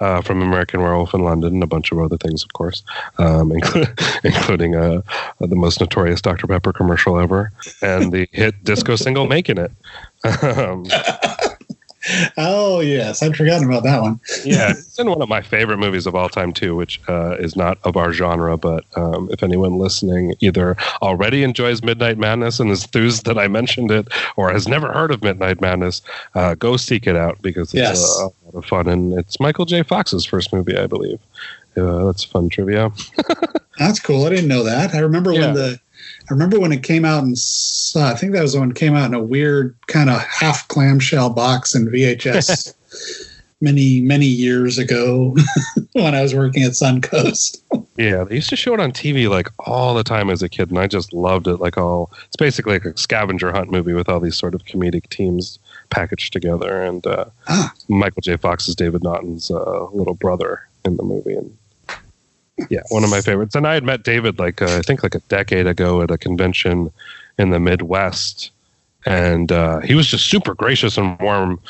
Uh, 0.00 0.22
from 0.22 0.40
American 0.42 0.80
Werewolf 0.80 1.12
in 1.12 1.24
London 1.24 1.54
and 1.54 1.62
a 1.64 1.66
bunch 1.66 1.90
of 1.90 1.98
other 1.98 2.16
things, 2.16 2.44
of 2.44 2.52
course, 2.52 2.84
um, 3.18 3.50
inclu- 3.50 4.22
including 4.22 4.76
uh, 4.76 5.02
the 5.40 5.56
most 5.56 5.80
notorious 5.80 6.22
Dr. 6.22 6.46
Pepper 6.46 6.72
commercial 6.72 7.18
ever 7.18 7.50
and 7.82 8.12
the 8.12 8.28
hit 8.30 8.62
disco 8.62 8.94
single 8.94 9.26
"Making 9.26 9.58
It." 9.58 9.72
Um, 10.42 10.84
Oh 12.36 12.80
yes, 12.80 13.22
I'd 13.22 13.36
forgotten 13.36 13.68
about 13.68 13.82
that 13.84 14.00
one. 14.02 14.20
yeah, 14.44 14.70
it's 14.76 14.98
in 14.98 15.08
one 15.10 15.20
of 15.22 15.28
my 15.28 15.42
favorite 15.42 15.78
movies 15.78 16.06
of 16.06 16.14
all 16.14 16.28
time 16.28 16.52
too, 16.52 16.74
which 16.76 17.00
uh, 17.08 17.36
is 17.38 17.56
not 17.56 17.78
of 17.84 17.96
our 17.96 18.12
genre. 18.12 18.56
But 18.56 18.84
um, 18.96 19.28
if 19.30 19.42
anyone 19.42 19.78
listening 19.78 20.34
either 20.40 20.76
already 21.02 21.42
enjoys 21.42 21.82
Midnight 21.82 22.18
Madness 22.18 22.60
and 22.60 22.70
is 22.70 22.82
enthused 22.84 23.24
that 23.26 23.38
I 23.38 23.48
mentioned 23.48 23.90
it, 23.90 24.08
or 24.36 24.50
has 24.50 24.68
never 24.68 24.92
heard 24.92 25.10
of 25.10 25.22
Midnight 25.22 25.60
Madness, 25.60 26.02
uh, 26.34 26.54
go 26.54 26.76
seek 26.76 27.06
it 27.06 27.16
out 27.16 27.40
because 27.42 27.68
it's 27.74 27.74
Yes. 27.74 28.18
a, 28.20 28.22
a 28.22 28.24
lot 28.24 28.54
of 28.54 28.64
fun. 28.64 28.88
And 28.88 29.12
it's 29.18 29.38
Michael 29.40 29.64
J. 29.64 29.82
Fox's 29.82 30.24
first 30.24 30.52
movie, 30.52 30.76
I 30.78 30.86
believe. 30.86 31.18
Uh, 31.76 32.04
that's 32.06 32.24
fun 32.24 32.48
trivia. 32.48 32.90
That's 33.78 34.00
cool. 34.00 34.24
I 34.26 34.30
didn't 34.30 34.48
know 34.48 34.64
that. 34.64 34.92
I 34.92 34.98
remember 34.98 35.30
Yeah. 35.32 35.40
when 35.40 35.54
the 35.54 35.80
I 36.30 36.32
remember 36.32 36.58
when 36.60 36.72
it 36.72 36.82
came 36.82 37.04
out 37.04 37.22
and 37.22 37.36
I 37.96 38.14
think 38.14 38.32
that 38.32 38.42
was 38.42 38.56
when 38.56 38.70
it 38.70 38.76
came 38.76 38.94
out 38.94 39.06
in 39.06 39.14
a 39.14 39.22
weird 39.22 39.74
kind 39.86 40.10
of 40.10 40.20
half 40.20 40.66
clamshell 40.68 41.30
box 41.30 41.74
in 41.74 41.86
VHS 41.88 42.74
many 43.60 44.00
many 44.00 44.26
years 44.26 44.78
ago 44.78 45.34
when 45.92 46.14
I 46.14 46.22
was 46.22 46.34
working 46.34 46.62
at 46.62 46.72
Suncoast. 46.72 47.60
Yeah, 47.98 48.22
they 48.22 48.36
used 48.36 48.48
to 48.50 48.54
show 48.54 48.74
it 48.74 48.78
on 48.78 48.92
TV 48.92 49.28
like 49.28 49.48
all 49.66 49.92
the 49.92 50.04
time 50.04 50.30
as 50.30 50.40
a 50.40 50.48
kid, 50.48 50.68
and 50.70 50.78
I 50.78 50.86
just 50.86 51.12
loved 51.12 51.48
it. 51.48 51.56
Like 51.56 51.76
all, 51.76 52.12
it's 52.28 52.36
basically 52.36 52.74
like 52.74 52.84
a 52.84 52.96
scavenger 52.96 53.50
hunt 53.50 53.72
movie 53.72 53.92
with 53.92 54.08
all 54.08 54.20
these 54.20 54.36
sort 54.36 54.54
of 54.54 54.64
comedic 54.66 55.08
teams 55.08 55.58
packaged 55.90 56.32
together. 56.32 56.80
And 56.80 57.04
uh, 57.04 57.24
Ah. 57.48 57.74
Michael 57.88 58.20
J. 58.22 58.36
Fox 58.36 58.68
is 58.68 58.76
David 58.76 59.02
Naughton's 59.02 59.50
uh, 59.50 59.86
little 59.90 60.14
brother 60.14 60.60
in 60.84 60.96
the 60.96 61.02
movie, 61.02 61.34
and 61.34 61.56
yeah, 62.70 62.80
one 62.88 63.04
of 63.04 63.10
my 63.10 63.20
favorites. 63.20 63.54
And 63.54 63.66
I 63.66 63.74
had 63.74 63.84
met 63.84 64.02
David 64.02 64.38
like 64.38 64.62
uh, 64.62 64.76
I 64.76 64.82
think 64.82 65.02
like 65.02 65.14
a 65.14 65.20
decade 65.20 65.66
ago 65.66 66.02
at 66.02 66.10
a 66.10 66.18
convention 66.18 66.92
in 67.38 67.50
the 67.50 67.60
Midwest. 67.60 68.50
And 69.06 69.52
uh, 69.52 69.78
he 69.80 69.94
was 69.94 70.08
just 70.08 70.28
super 70.28 70.54
gracious 70.54 70.98
and 70.98 71.18
warm 71.20 71.60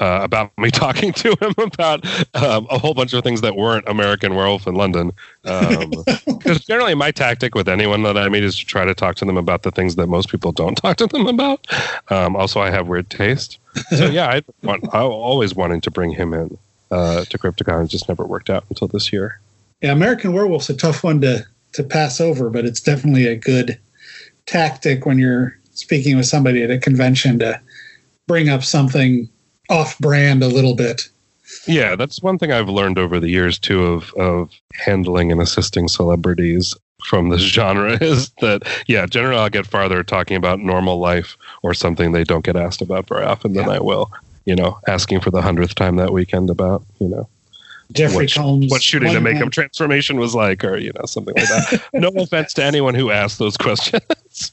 uh, 0.00 0.20
about 0.22 0.50
me 0.58 0.70
talking 0.70 1.12
to 1.12 1.36
him 1.40 1.54
about 1.58 2.04
um, 2.34 2.66
a 2.70 2.78
whole 2.78 2.94
bunch 2.94 3.12
of 3.12 3.22
things 3.22 3.42
that 3.42 3.56
weren't 3.56 3.86
American 3.86 4.34
Werewolf 4.34 4.66
in 4.66 4.74
London. 4.74 5.12
Um, 5.44 5.92
because 6.26 6.64
generally 6.64 6.94
my 6.94 7.10
tactic 7.10 7.54
with 7.54 7.68
anyone 7.68 8.02
that 8.04 8.16
I 8.16 8.28
meet 8.28 8.42
is 8.42 8.58
to 8.58 8.64
try 8.64 8.84
to 8.84 8.94
talk 8.94 9.16
to 9.16 9.26
them 9.26 9.36
about 9.36 9.62
the 9.62 9.70
things 9.70 9.96
that 9.96 10.06
most 10.06 10.30
people 10.30 10.50
don't 10.50 10.74
talk 10.82 10.96
to 10.96 11.06
them 11.06 11.26
about. 11.26 11.66
Um, 12.08 12.34
also, 12.34 12.60
I 12.60 12.70
have 12.70 12.88
weird 12.88 13.10
taste, 13.10 13.58
so 13.90 14.06
yeah, 14.06 14.28
I 14.28 14.42
want 14.62 14.92
I 14.94 15.00
always 15.00 15.54
wanted 15.54 15.82
to 15.84 15.90
bring 15.90 16.12
him 16.12 16.32
in 16.32 16.58
uh, 16.90 17.24
to 17.26 17.38
Crypticon. 17.38 17.84
It 17.84 17.88
just 17.88 18.08
never 18.08 18.24
worked 18.24 18.50
out 18.50 18.64
until 18.70 18.88
this 18.88 19.12
year. 19.12 19.40
Yeah, 19.80 19.92
American 19.92 20.32
Werewolf's 20.32 20.70
a 20.70 20.76
tough 20.76 21.04
one 21.04 21.20
to 21.20 21.46
to 21.72 21.84
pass 21.84 22.20
over, 22.20 22.50
but 22.50 22.64
it's 22.64 22.80
definitely 22.80 23.26
a 23.26 23.36
good 23.36 23.78
tactic 24.46 25.04
when 25.04 25.18
you're 25.18 25.56
speaking 25.72 26.16
with 26.16 26.26
somebody 26.26 26.62
at 26.62 26.70
a 26.70 26.78
convention 26.78 27.38
to 27.38 27.60
bring 28.26 28.48
up 28.48 28.64
something 28.64 29.28
off 29.68 29.98
brand 29.98 30.42
a 30.42 30.48
little 30.48 30.74
bit. 30.74 31.08
Yeah, 31.66 31.94
that's 31.96 32.22
one 32.22 32.38
thing 32.38 32.52
I've 32.52 32.68
learned 32.68 32.98
over 32.98 33.20
the 33.20 33.28
years 33.28 33.58
too 33.58 33.84
of 33.84 34.12
of 34.14 34.50
handling 34.74 35.30
and 35.30 35.40
assisting 35.40 35.88
celebrities 35.88 36.74
from 37.04 37.28
this 37.28 37.42
genre 37.42 37.92
is 38.00 38.30
that 38.40 38.62
yeah, 38.86 39.06
generally 39.06 39.40
I'll 39.40 39.48
get 39.50 39.66
farther 39.66 40.02
talking 40.02 40.36
about 40.36 40.58
normal 40.58 40.98
life 40.98 41.36
or 41.62 41.74
something 41.74 42.12
they 42.12 42.24
don't 42.24 42.44
get 42.44 42.56
asked 42.56 42.82
about 42.82 43.08
very 43.08 43.24
often 43.24 43.52
than 43.52 43.66
Yeah. 43.66 43.74
I 43.74 43.78
will. 43.80 44.10
You 44.44 44.56
know, 44.56 44.78
asking 44.88 45.20
for 45.20 45.30
the 45.30 45.42
hundredth 45.42 45.74
time 45.74 45.96
that 45.96 46.12
weekend 46.12 46.48
about 46.50 46.82
you 47.00 47.08
know 47.08 47.28
Jeffrey 47.92 48.24
what, 48.24 48.34
Combs. 48.34 48.70
what 48.70 48.82
shooting 48.82 49.08
one 49.12 49.22
makeup 49.22 49.40
man- 49.40 49.50
transformation 49.50 50.18
was 50.18 50.34
like, 50.34 50.62
or 50.64 50.76
you 50.76 50.92
know 50.94 51.06
something 51.06 51.34
like 51.34 51.48
that. 51.48 51.82
no 51.94 52.08
offense 52.16 52.52
to 52.54 52.64
anyone 52.64 52.94
who 52.94 53.10
asked 53.10 53.38
those 53.38 53.56
questions. 53.56 54.52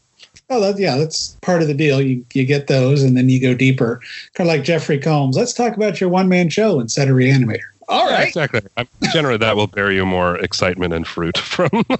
Oh, 0.49 0.61
that, 0.61 0.79
yeah, 0.79 0.95
that's 0.97 1.35
part 1.41 1.61
of 1.63 1.67
the 1.67 1.73
deal. 1.73 1.99
You 2.01 2.23
you 2.33 2.45
get 2.45 2.67
those, 2.67 3.01
and 3.03 3.17
then 3.17 3.29
you 3.29 3.41
go 3.41 3.53
deeper. 3.55 3.99
Kind 4.35 4.47
of 4.49 4.55
like 4.55 4.63
Jeffrey 4.63 4.99
Combs. 4.99 5.35
Let's 5.35 5.53
talk 5.53 5.75
about 5.75 5.99
your 5.99 6.09
one 6.09 6.29
man 6.29 6.49
show 6.49 6.79
instead 6.79 7.09
of 7.09 7.15
Reanimator. 7.15 7.63
All 7.87 8.07
Yeah, 8.09 8.15
right. 8.15 8.27
exactly. 8.27 8.61
I'm, 8.77 8.87
generally, 9.11 9.37
that 9.37 9.55
will 9.55 9.67
bear 9.67 9.91
you 9.91 10.05
more 10.05 10.37
excitement 10.37 10.93
and 10.93 11.05
fruit 11.07 11.37
from. 11.37 11.69
uh, 11.89 11.97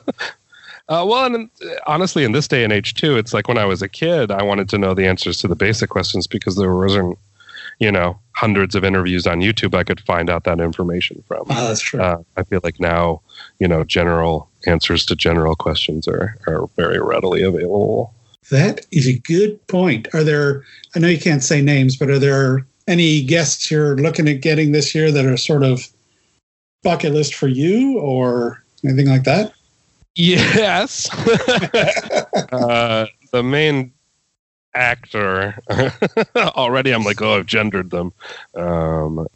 well, 0.88 1.26
and 1.26 1.50
honestly, 1.88 2.24
in 2.24 2.32
this 2.32 2.48
day 2.48 2.64
and 2.64 2.72
age 2.72 2.94
too, 2.94 3.18
it's 3.18 3.34
like 3.34 3.48
when 3.48 3.58
I 3.58 3.66
was 3.66 3.82
a 3.82 3.90
kid, 3.90 4.32
I 4.32 4.44
wanted 4.44 4.70
to 4.70 4.78
know 4.78 4.94
the 4.94 5.06
answers 5.08 5.38
to 5.40 5.48
the 5.48 5.56
basic 5.56 5.90
questions 5.90 6.28
because 6.28 6.56
there 6.56 6.76
wasn't, 6.76 7.18
you 7.80 7.92
know, 7.92 8.20
hundreds 8.32 8.76
of 8.76 8.84
interviews 8.84 9.26
on 9.28 9.40
YouTube 9.40 9.76
I 9.76 9.84
could 9.84 10.02
find 10.02 10.30
out 10.30 10.44
that 10.44 10.60
information 10.60 11.24
from. 11.28 11.46
Oh, 11.50 11.68
that's 11.68 11.82
true. 11.82 12.02
Uh, 12.02 12.18
I 12.38 12.44
feel 12.44 12.62
like 12.64 12.80
now, 12.80 13.22
you 13.60 13.68
know, 13.68 13.84
general 13.84 14.50
answers 14.68 15.06
to 15.08 15.16
general 15.16 15.56
questions 15.56 16.08
are 16.08 16.38
are 16.48 16.68
very 16.76 17.00
readily 17.00 17.44
available. 17.44 18.14
That 18.52 18.86
is 18.92 19.08
a 19.08 19.18
good 19.20 19.66
point. 19.68 20.08
Are 20.14 20.24
there, 20.24 20.64
I 20.96 21.00
know 21.00 21.08
you 21.08 21.20
can't 21.20 21.44
say 21.44 21.62
names, 21.62 21.96
but 21.96 22.10
are 22.10 22.20
there 22.20 22.66
any 22.88 23.24
guests 23.24 23.72
you're 23.72 23.98
looking 23.98 24.28
at 24.28 24.42
getting 24.42 24.72
this 24.72 24.94
year 24.94 25.12
that 25.12 25.26
are 25.26 25.38
sort 25.38 25.64
of 25.64 25.88
bucket 26.84 27.14
list 27.14 27.34
for 27.34 27.48
you 27.48 27.98
or 28.00 28.64
anything 28.84 29.08
like 29.08 29.24
that? 29.24 29.52
Yes. 30.14 31.10
uh, 32.52 33.08
the 33.32 33.42
main 33.44 33.92
actor 34.76 35.56
already 36.36 36.92
I'm 36.92 37.04
like, 37.04 37.22
oh, 37.22 37.40
I've 37.40 37.46
gendered 37.46 37.92
them. 37.92 38.14
Um, 38.56 39.28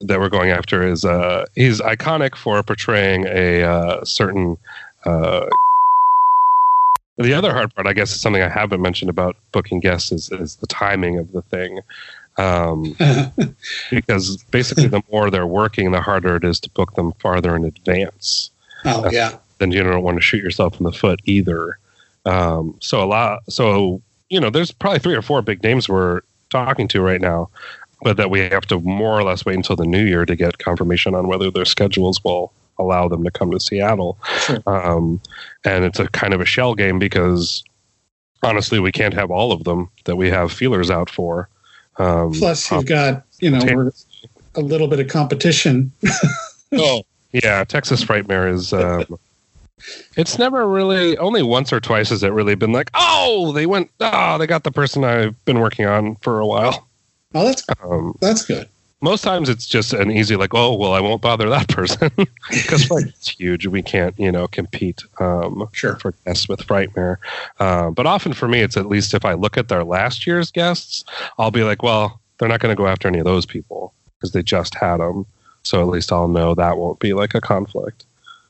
that 0.00 0.20
we're 0.20 0.28
going 0.28 0.50
after 0.50 0.86
is 0.86 1.04
uh, 1.04 1.44
he's 1.56 1.80
iconic 1.80 2.36
for 2.36 2.62
portraying 2.62 3.26
a 3.26 3.62
uh, 3.62 4.04
certain. 4.04 4.56
Uh, 5.04 5.46
the 7.16 7.34
other 7.34 7.52
hard 7.52 7.74
part, 7.74 7.88
I 7.88 7.94
guess, 7.94 8.12
is 8.12 8.20
something 8.20 8.42
I 8.42 8.48
haven't 8.48 8.80
mentioned 8.80 9.10
about 9.10 9.36
booking 9.50 9.80
guests 9.80 10.12
is, 10.12 10.30
is 10.30 10.54
the 10.56 10.68
timing 10.68 11.18
of 11.18 11.32
the 11.32 11.42
thing. 11.42 11.80
Um, 12.36 12.96
because 13.90 14.40
basically, 14.52 14.86
the 14.86 15.02
more 15.10 15.28
they're 15.28 15.48
working, 15.48 15.90
the 15.90 16.00
harder 16.00 16.36
it 16.36 16.44
is 16.44 16.60
to 16.60 16.70
book 16.70 16.94
them 16.94 17.12
farther 17.14 17.56
in 17.56 17.64
advance 17.64 18.52
oh, 18.84 19.10
yeah. 19.10 19.38
then 19.58 19.70
you 19.70 19.82
don't 19.82 20.02
want 20.02 20.16
to 20.16 20.20
shoot 20.20 20.42
yourself 20.42 20.78
in 20.78 20.84
the 20.84 20.92
foot 20.92 21.20
either. 21.24 21.78
Um, 22.24 22.76
so 22.80 23.02
a 23.02 23.06
lot, 23.06 23.40
so 23.48 24.02
you 24.30 24.40
know, 24.40 24.50
there's 24.50 24.72
probably 24.72 24.98
three 24.98 25.14
or 25.14 25.22
four 25.22 25.42
big 25.42 25.62
names 25.62 25.88
we're 25.88 26.20
talking 26.50 26.88
to 26.88 27.00
right 27.00 27.20
now, 27.20 27.50
but 28.02 28.16
that 28.16 28.30
we 28.30 28.40
have 28.40 28.66
to 28.66 28.80
more 28.80 29.18
or 29.18 29.22
less 29.22 29.44
wait 29.44 29.56
until 29.56 29.76
the 29.76 29.86
new 29.86 30.04
year 30.04 30.24
to 30.26 30.36
get 30.36 30.58
confirmation 30.58 31.14
on 31.14 31.28
whether 31.28 31.50
their 31.50 31.64
schedules 31.64 32.22
will 32.24 32.52
allow 32.78 33.08
them 33.08 33.24
to 33.24 33.30
come 33.30 33.50
to 33.50 33.60
Seattle. 33.60 34.18
Sure. 34.40 34.62
Um, 34.66 35.20
and 35.64 35.84
it's 35.84 35.98
a 35.98 36.08
kind 36.08 36.34
of 36.34 36.40
a 36.40 36.44
shell 36.44 36.74
game 36.74 36.98
because 36.98 37.62
honestly, 38.42 38.78
we 38.78 38.92
can't 38.92 39.14
have 39.14 39.30
all 39.30 39.52
of 39.52 39.64
them 39.64 39.90
that 40.04 40.16
we 40.16 40.30
have 40.30 40.52
feelers 40.52 40.90
out 40.90 41.10
for. 41.10 41.48
Um, 41.96 42.32
Plus, 42.32 42.70
you've 42.70 42.86
got 42.86 43.24
you 43.40 43.50
know 43.50 43.64
we're 43.64 43.92
a 44.54 44.60
little 44.60 44.88
bit 44.88 45.00
of 45.00 45.08
competition. 45.08 45.92
oh, 46.72 47.02
yeah, 47.32 47.64
Texas 47.64 48.04
Frightmare 48.04 48.52
is. 48.52 48.72
Um, 48.72 49.18
it's 50.16 50.38
never 50.38 50.68
really 50.68 51.16
only 51.18 51.42
once 51.42 51.72
or 51.72 51.80
twice 51.80 52.10
has 52.10 52.22
it 52.22 52.32
really 52.32 52.54
been 52.54 52.72
like, 52.72 52.90
oh, 52.94 53.52
they 53.52 53.66
went, 53.66 53.90
oh, 54.00 54.38
they 54.38 54.46
got 54.46 54.64
the 54.64 54.72
person 54.72 55.04
I've 55.04 55.42
been 55.44 55.60
working 55.60 55.86
on 55.86 56.16
for 56.16 56.40
a 56.40 56.46
while. 56.46 56.86
Oh, 57.34 57.44
that's 57.44 57.64
Um, 57.82 58.16
that's 58.20 58.44
good. 58.44 58.68
most 59.00 59.22
times 59.22 59.48
it's 59.48 59.66
just 59.66 59.92
an 59.92 60.10
easy 60.10 60.34
like, 60.36 60.54
oh, 60.54 60.74
well, 60.74 60.92
I 60.92 61.00
won't 61.00 61.22
bother 61.22 61.48
that 61.50 61.68
person 61.78 62.10
because 62.50 62.88
it's 62.90 63.28
huge. 63.28 63.66
We 63.66 63.82
can't, 63.82 64.18
you 64.18 64.32
know, 64.32 64.48
compete. 64.48 65.02
Um, 65.20 65.68
Sure. 65.72 65.96
for 65.96 66.12
guests 66.24 66.48
with 66.48 66.60
Frightmare. 66.66 67.16
Uh, 67.60 67.90
but 67.90 68.06
often 68.06 68.32
for 68.32 68.48
me, 68.48 68.60
it's 68.60 68.76
at 68.76 68.86
least 68.86 69.14
if 69.14 69.24
I 69.24 69.34
look 69.34 69.56
at 69.58 69.68
their 69.68 69.84
last 69.84 70.26
year's 70.26 70.50
guests, 70.50 71.04
I'll 71.38 71.50
be 71.50 71.64
like, 71.64 71.82
well, 71.82 72.20
they're 72.38 72.48
not 72.48 72.60
going 72.60 72.74
to 72.74 72.80
go 72.80 72.86
after 72.88 73.08
any 73.08 73.18
of 73.18 73.24
those 73.24 73.44
people 73.46 73.92
because 74.16 74.32
they 74.32 74.42
just 74.42 74.74
had 74.74 74.98
them. 74.98 75.26
So 75.64 75.80
at 75.82 75.88
least 75.88 76.10
I'll 76.12 76.28
know 76.28 76.54
that 76.54 76.78
won't 76.78 76.98
be 76.98 77.12
like 77.12 77.34
a 77.34 77.40
conflict. 77.40 78.04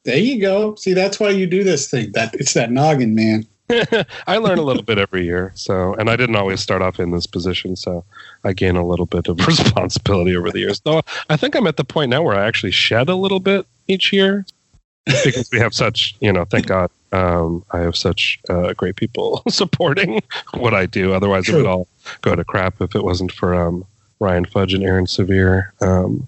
There 0.08 0.16
you 0.16 0.40
go. 0.40 0.74
See, 0.76 0.94
that's 0.94 1.20
why 1.20 1.28
you 1.28 1.46
do 1.46 1.62
this 1.62 1.90
thing. 1.90 2.12
That 2.12 2.32
it's 2.32 2.54
that 2.54 2.72
noggin, 2.72 3.14
man. 3.14 3.46
I 4.26 4.38
learn 4.38 4.58
a 4.58 4.62
little 4.62 4.82
bit 4.82 4.96
every 4.96 5.26
year. 5.26 5.52
So, 5.54 5.92
and 5.96 6.08
I 6.08 6.16
didn't 6.16 6.36
always 6.36 6.60
start 6.60 6.80
off 6.80 6.98
in 6.98 7.10
this 7.10 7.26
position. 7.26 7.76
So 7.76 8.06
I 8.42 8.54
gain 8.54 8.76
a 8.76 8.86
little 8.86 9.04
bit 9.04 9.28
of 9.28 9.38
responsibility 9.46 10.34
over 10.34 10.50
the 10.50 10.60
years. 10.60 10.80
Though 10.80 11.02
I 11.28 11.36
think 11.36 11.54
I'm 11.54 11.66
at 11.66 11.76
the 11.76 11.84
point 11.84 12.08
now 12.08 12.22
where 12.22 12.34
I 12.34 12.46
actually 12.46 12.70
shed 12.70 13.10
a 13.10 13.16
little 13.16 13.38
bit 13.38 13.66
each 13.86 14.10
year 14.10 14.46
because 15.04 15.50
we 15.52 15.58
have 15.58 15.74
such, 15.74 16.16
you 16.20 16.32
know, 16.32 16.46
thank 16.46 16.68
God, 16.68 16.90
um, 17.12 17.62
I 17.72 17.80
have 17.80 17.94
such 17.94 18.40
uh, 18.48 18.72
great 18.72 18.96
people 18.96 19.42
supporting 19.50 20.22
what 20.54 20.72
I 20.72 20.86
do. 20.86 21.12
Otherwise, 21.12 21.50
it 21.50 21.54
would 21.54 21.66
all 21.66 21.86
go 22.22 22.34
to 22.34 22.44
crap 22.44 22.80
if 22.80 22.94
it 22.94 23.04
wasn't 23.04 23.32
for 23.32 23.54
um, 23.54 23.84
Ryan 24.20 24.46
Fudge 24.46 24.72
and 24.72 24.84
Aaron 24.84 25.06
Severe 25.06 25.74
um, 25.82 26.26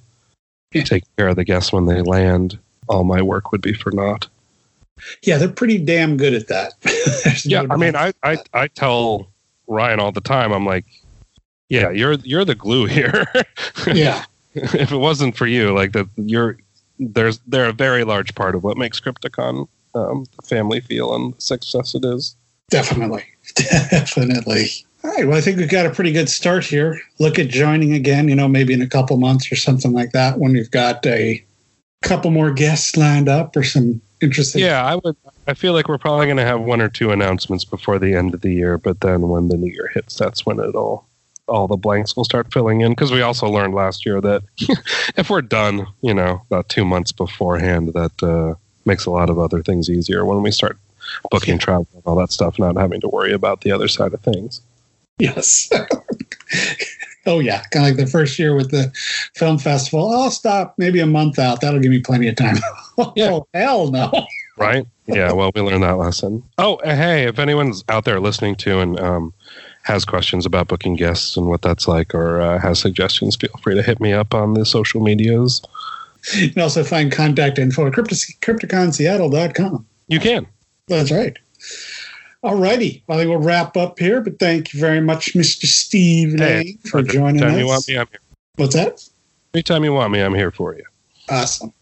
Yeah. 0.75 0.83
taking 0.83 1.09
care 1.17 1.29
of 1.29 1.37
the 1.37 1.45
guests 1.45 1.73
when 1.73 1.87
they 1.87 2.03
land. 2.03 2.59
All 2.91 3.05
my 3.05 3.23
work 3.23 3.53
would 3.53 3.63
be 3.63 3.73
for 3.73 3.93
naught. 3.93 4.27
Yeah, 5.23 5.39
they're 5.39 5.49
pretty 5.49 5.79
damn 5.79 6.17
good 6.17 6.35
at 6.35 6.49
that. 6.49 6.75
There's 7.25 7.47
no 7.47 7.63
Yeah, 7.63 7.67
I 7.71 7.77
mean. 7.77 7.97
I, 7.97 8.13
I 8.23 8.37
I 8.53 8.67
tell 8.69 9.31
Ryan 9.67 10.01
all 10.01 10.13
the 10.13 10.21
time. 10.21 10.53
I'm 10.53 10.67
like, 10.67 10.85
yeah, 11.69 11.91
you're 11.91 12.15
you're 12.15 12.45
the 12.45 12.55
glue 12.55 12.87
here. 12.87 13.27
yeah, 13.87 14.25
if 14.55 14.93
it 14.93 14.97
wasn't 14.97 15.37
for 15.37 15.47
you, 15.47 15.73
like 15.73 15.93
that, 15.93 16.09
you're 16.17 16.59
there's 16.99 17.39
they're 17.47 17.69
a 17.69 17.73
very 17.73 18.05
large 18.05 18.35
part 18.35 18.55
of 18.55 18.65
what 18.65 18.77
makes 18.77 19.01
Crypticon 19.01 19.69
um, 19.95 20.27
the 20.37 20.47
family 20.47 20.81
feel 20.81 21.15
and 21.15 21.35
the 21.35 21.41
success 21.41 21.95
it 21.95 22.05
is. 22.05 22.37
definitely, 22.69 23.25
definitely. 23.55 24.67
All 25.03 25.11
right. 25.13 25.27
Well, 25.27 25.39
I 25.39 25.41
think 25.41 25.57
we've 25.57 25.71
got 25.71 25.87
a 25.87 25.91
pretty 25.91 26.13
good 26.13 26.29
start 26.29 26.65
here. 26.65 27.01
Look 27.19 27.39
at 27.39 27.49
joining 27.49 27.95
again. 27.95 28.29
You 28.29 28.35
know, 28.35 28.49
maybe 28.49 28.75
in 28.75 28.83
a 28.83 28.89
couple 28.89 29.17
months 29.17 29.51
or 29.51 29.57
something 29.57 29.93
like 29.93 30.13
that 30.13 30.39
when 30.39 30.53
we've 30.53 30.71
got 30.71 31.07
a 31.07 31.43
couple 32.03 32.31
more 32.31 32.51
guests 32.51 32.97
lined 32.97 33.29
up 33.29 33.57
or 33.57 33.63
some 33.63 34.01
interesting. 34.21 34.63
Yeah, 34.63 34.85
I 34.85 34.97
would. 34.97 35.17
I 35.47 35.55
feel 35.55 35.73
like 35.73 35.89
we're 35.89 35.99
probably 35.99 36.27
going 36.27 36.37
to 36.37 36.45
have 36.45 36.61
one 36.61 36.81
or 36.81 36.89
two 36.89 37.11
announcements 37.11 37.65
before 37.65 37.99
the 37.99 38.15
end 38.15 38.35
of 38.35 38.41
the 38.41 38.53
year, 38.53 38.79
but 38.79 39.01
then 39.01 39.29
when 39.29 39.49
the 39.49 39.57
new 39.57 39.73
year 39.73 39.91
hits, 39.95 40.17
that's 40.17 40.47
when 40.47 40.61
it'll 40.61 41.07
all 41.49 41.67
the 41.67 41.77
blanks 41.77 42.15
will 42.15 42.25
start 42.25 42.53
filling 42.53 42.81
in. 42.81 42.93
Because 42.93 43.11
we 43.11 43.23
also 43.23 43.49
learned 43.49 43.75
last 43.75 44.07
year 44.07 44.21
that 44.21 44.43
if 45.17 45.31
we're 45.31 45.43
done, 45.43 45.87
you 46.01 46.15
know, 46.15 46.43
about 46.51 46.69
two 46.69 46.85
months 46.85 47.13
beforehand, 47.13 47.93
that 47.95 48.23
uh, 48.23 48.55
makes 48.85 49.07
a 49.07 49.11
lot 49.11 49.31
of 49.31 49.39
other 49.39 49.63
things 49.63 49.91
easier 49.91 50.25
when 50.25 50.43
we 50.43 50.51
start 50.51 50.79
booking 51.31 51.59
travel 51.59 51.89
and 51.95 52.03
all 52.07 52.17
that 52.17 52.31
stuff, 52.31 52.59
not 52.59 52.77
having 52.77 53.01
to 53.01 53.09
worry 53.09 53.33
about 53.33 53.63
the 53.63 53.73
other 53.73 53.89
side 53.89 54.15
of 54.15 54.21
things. 54.21 54.63
Yes. 55.19 55.71
oh 57.27 57.41
yeah, 57.41 57.63
kind 57.71 57.87
of 57.87 57.91
like 57.97 58.05
the 58.05 58.11
first 58.11 58.39
year 58.39 58.55
with 58.55 58.71
the 58.71 58.93
film 59.35 59.59
festival. 59.59 60.11
I'll 60.11 60.31
stop 60.31 60.75
maybe 60.79 61.01
a 61.01 61.07
month 61.07 61.39
out. 61.39 61.61
That'll 61.61 61.81
give 61.81 61.91
me 61.91 62.01
plenty 62.01 62.29
of 62.29 62.37
time. 62.37 62.57
Yeah. 63.17 63.31
oh 63.31 63.47
hell 63.55 63.91
no. 63.91 64.13
Right? 64.59 64.87
Yeah. 65.07 65.33
Well, 65.33 65.51
we 65.55 65.63
learned 65.63 65.85
that 65.85 65.97
lesson. 65.97 66.43
Oh, 66.59 66.75
uh, 66.77 66.95
hey, 66.95 67.25
if 67.25 67.39
anyone's 67.39 67.83
out 67.89 68.05
there 68.05 68.21
listening 68.21 68.57
to 68.57 68.79
and 68.81 69.01
um, 69.01 69.33
has 69.85 70.05
questions 70.05 70.45
about 70.45 70.69
booking 70.69 70.97
guests 70.97 71.35
and 71.35 71.47
what 71.47 71.63
that's 71.63 71.89
like, 71.89 72.15
or 72.15 72.43
uh, 72.43 72.59
has 72.59 72.79
suggestions, 72.79 73.37
feel 73.37 73.59
free 73.63 73.75
to 73.75 73.83
hit 73.83 74.01
me 74.01 74.13
up 74.13 74.35
on 74.35 74.53
the 74.53 74.67
social 74.67 75.01
medias. 75.01 75.63
You 76.35 76.51
can 76.51 76.61
also 76.61 76.85
find 76.85 77.11
contact 77.11 77.59
info 77.59 77.87
at 77.87 77.95
crypto- 77.95 78.15
crypticonseattle.com. 78.15 79.87
You 80.09 80.21
can. 80.21 80.47
That's 80.89 81.11
right. 81.11 81.39
All 82.43 82.57
righty. 82.57 83.03
Well, 83.07 83.19
I 83.19 83.21
think 83.23 83.31
we'll 83.31 83.47
wrap 83.47 83.77
up 83.77 83.99
here, 83.99 84.21
but 84.21 84.39
thank 84.39 84.73
you 84.73 84.81
very 84.81 85.01
much, 85.01 85.35
Mr. 85.35 85.67
Steve 85.67 86.39
Hey, 86.39 86.59
Lane, 86.65 86.79
for 86.79 87.03
joining 87.03 87.43
Anytime 87.43 87.55
us. 87.55 87.59
you 87.59 87.67
want 87.67 87.89
me, 87.89 87.99
I'm 87.99 88.07
here. 88.11 88.21
What's 88.57 88.75
that? 88.75 89.09
Anytime 89.53 89.85
you 89.85 89.93
want 89.93 90.13
me, 90.13 90.21
I'm 90.21 90.35
here 90.35 90.51
for 90.51 90.75
you. 90.75 90.85
Awesome. 91.29 91.73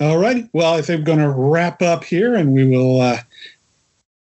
All 0.00 0.18
righty. 0.18 0.48
Well, 0.52 0.74
I 0.74 0.82
think 0.82 1.00
we're 1.00 1.16
going 1.16 1.18
to 1.18 1.30
wrap 1.30 1.80
up 1.80 2.04
here, 2.04 2.34
and 2.34 2.52
we 2.52 2.66
will. 2.66 3.00
Uh, 3.00 3.18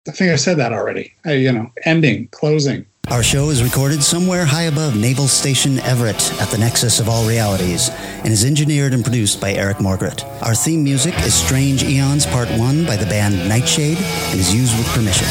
I 0.08 0.12
think 0.12 0.32
I 0.32 0.36
said 0.36 0.58
that 0.58 0.74
already. 0.74 1.14
I, 1.26 1.34
you 1.34 1.52
know, 1.52 1.72
ending, 1.86 2.28
closing. 2.28 2.86
Our 3.12 3.22
show 3.22 3.50
is 3.52 3.64
recorded 3.64 4.04
somewhere 4.04 4.46
high 4.46 4.64
above 4.64 4.96
Naval 4.96 5.28
Station 5.28 5.80
Everett 5.80 6.34
at 6.42 6.50
the 6.50 6.58
nexus 6.58 7.00
of 7.00 7.08
all 7.08 7.28
realities 7.28 7.90
and 7.90 8.30
is 8.30 8.44
engineered 8.44 8.94
and 8.94 9.04
produced 9.04 9.40
by 9.40 9.54
Eric 9.54 9.78
Morgret. 9.78 10.24
Our 10.42 10.56
theme 10.56 10.84
music 10.84 11.14
is 11.20 11.34
Strange 11.34 11.84
Eons 11.84 12.26
Part 12.26 12.50
1 12.50 12.86
by 12.86 12.96
the 12.96 13.06
band 13.06 13.48
Nightshade 13.48 13.98
and 13.98 14.40
is 14.40 14.54
used 14.54 14.76
with 14.78 14.88
permission. 14.88 15.28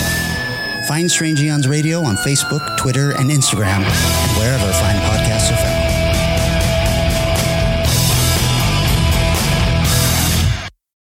Find 0.86 1.10
Strange 1.10 1.40
Aeons 1.40 1.66
Radio 1.66 2.00
on 2.00 2.14
Facebook, 2.16 2.78
Twitter, 2.78 3.10
and 3.18 3.30
Instagram, 3.30 3.82
and 3.82 4.36
wherever 4.38 4.72
fine 4.74 4.96
podcasts 4.96 5.13